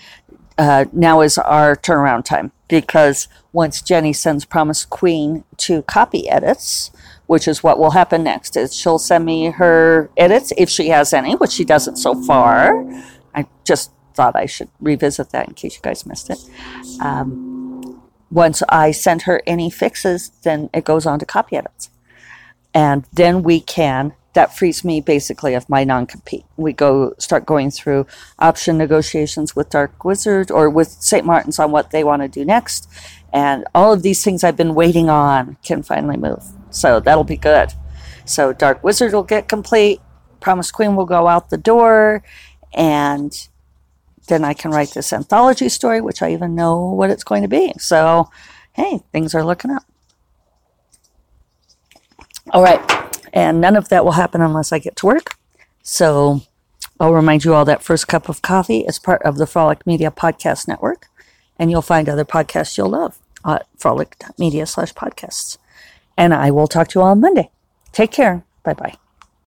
uh, 0.59 0.87
now 0.93 1.21
is 1.21 1.39
our 1.39 1.77
turnaround 1.77 2.25
time 2.25 2.53
because 2.69 3.29
once 3.53 3.83
Jenny 3.83 4.13
sends 4.13 4.45
Promise 4.45 4.85
Queen 4.85 5.45
to 5.59 5.83
copy 5.83 6.29
edits, 6.29 6.91
which 7.27 7.47
is 7.47 7.63
what 7.63 7.79
will 7.79 7.93
happen 7.93 8.23
next, 8.23 8.57
is 8.57 8.75
she'll 8.75 8.99
send 8.99 9.25
me 9.25 9.47
her 9.47 10.11
edits 10.17 10.53
if 10.57 10.69
she 10.69 10.89
has 10.89 11.13
any, 11.13 11.35
which 11.35 11.53
she 11.53 11.65
doesn't 11.65 11.97
so 11.97 12.21
far. 12.23 12.85
I 13.35 13.47
just 13.65 13.93
thought 14.17 14.35
I 14.35 14.47
should 14.47 14.69
revisit 14.81 15.31
that 15.31 15.49
in 15.49 15.55
case 15.55 15.77
you 15.77 15.83
guys 15.83 16.07
missed 16.07 16.31
it. 16.31 16.39
Um, 17.01 18.03
once 18.31 18.63
I 18.69 18.91
send 18.91 19.23
her 19.23 19.43
any 19.47 19.71
fixes, 19.71 20.31
then 20.43 20.71
it 20.75 20.85
goes 20.85 21.07
on 21.07 21.19
to 21.21 21.27
copy 21.27 21.57
edits 21.57 21.91
and 22.77 23.07
then 23.11 23.43
we 23.43 23.59
can 23.59 24.13
that 24.35 24.55
frees 24.55 24.85
me 24.85 25.01
basically 25.01 25.55
of 25.55 25.67
my 25.67 25.83
non-compete. 25.83 26.45
We 26.59 26.75
go 26.75 27.15
start 27.19 27.47
going 27.47 27.71
through 27.71 28.07
option 28.39 28.77
negotiations 28.77 29.57
with 29.57 29.71
Dark 29.71 30.05
Wizard 30.05 30.51
or 30.51 30.69
with 30.69 30.89
St. 30.89 31.25
Martin's 31.25 31.59
on 31.59 31.71
what 31.71 31.91
they 31.91 32.05
want 32.05 32.21
to 32.21 32.29
do 32.29 32.45
next, 32.45 32.87
and 33.33 33.65
all 33.75 33.95
of 33.95 34.03
these 34.03 34.23
things 34.23 34.45
I've 34.45 34.59
been 34.59 34.75
waiting 34.75 35.09
on 35.09 35.57
can 35.65 35.83
finally 35.83 36.19
move. 36.19 36.45
So 36.69 37.01
that'll 37.01 37.25
be 37.25 37.39
good. 37.39 37.73
So 38.27 38.53
Dark 38.53 38.85
Wizard 38.85 39.15
will 39.15 39.23
get 39.23 39.49
complete. 39.49 40.03
Promise 40.41 40.71
Queen 40.71 40.97
will 40.97 41.07
go 41.07 41.29
out 41.29 41.49
the 41.49 41.57
door, 41.57 42.23
and 42.75 43.33
then 44.27 44.45
I 44.45 44.55
can 44.55 44.71
write 44.71 44.91
this 44.91 45.13
anthology 45.13 45.69
story, 45.69 46.01
which 46.01 46.23
I 46.23 46.33
even 46.33 46.55
know 46.55 46.91
what 46.91 47.11
it's 47.11 47.25
going 47.25 47.43
to 47.43 47.49
be. 47.49 47.73
So, 47.79 48.31
hey, 48.73 49.01
things 49.13 49.35
are 49.35 49.45
looking 49.45 49.71
up. 49.71 49.85
All 52.51 52.63
right. 52.63 52.81
And 53.33 53.61
none 53.61 53.77
of 53.77 53.89
that 53.89 54.05
will 54.05 54.13
happen 54.13 54.41
unless 54.41 54.73
I 54.73 54.79
get 54.79 54.97
to 54.97 55.07
work. 55.07 55.37
So 55.83 56.43
I'll 56.99 57.13
remind 57.13 57.45
you 57.45 57.55
all 57.55 57.65
that 57.65 57.83
First 57.83 58.09
Cup 58.09 58.29
of 58.29 58.43
Coffee 58.43 58.81
is 58.81 58.99
part 58.99 59.23
of 59.23 59.37
the 59.37 59.47
Frolic 59.47 59.87
Media 59.87 60.11
Podcast 60.11 60.67
Network. 60.69 61.07
And 61.59 61.71
you'll 61.71 61.83
find 61.83 62.09
other 62.09 62.25
podcasts 62.25 62.77
you'll 62.77 62.91
love 62.91 63.19
at 63.45 63.67
frolic.media 63.79 64.67
slash 64.67 64.93
podcasts. 64.95 65.59
And 66.17 66.35
I 66.35 66.51
will 66.51 66.67
talk 66.67 66.89
to 66.89 66.99
you 66.99 67.03
all 67.03 67.11
on 67.11 67.21
Monday. 67.21 67.51
Take 67.93 68.13
care. 68.13 68.45
Bye 68.63 68.75
bye. 68.75 69.06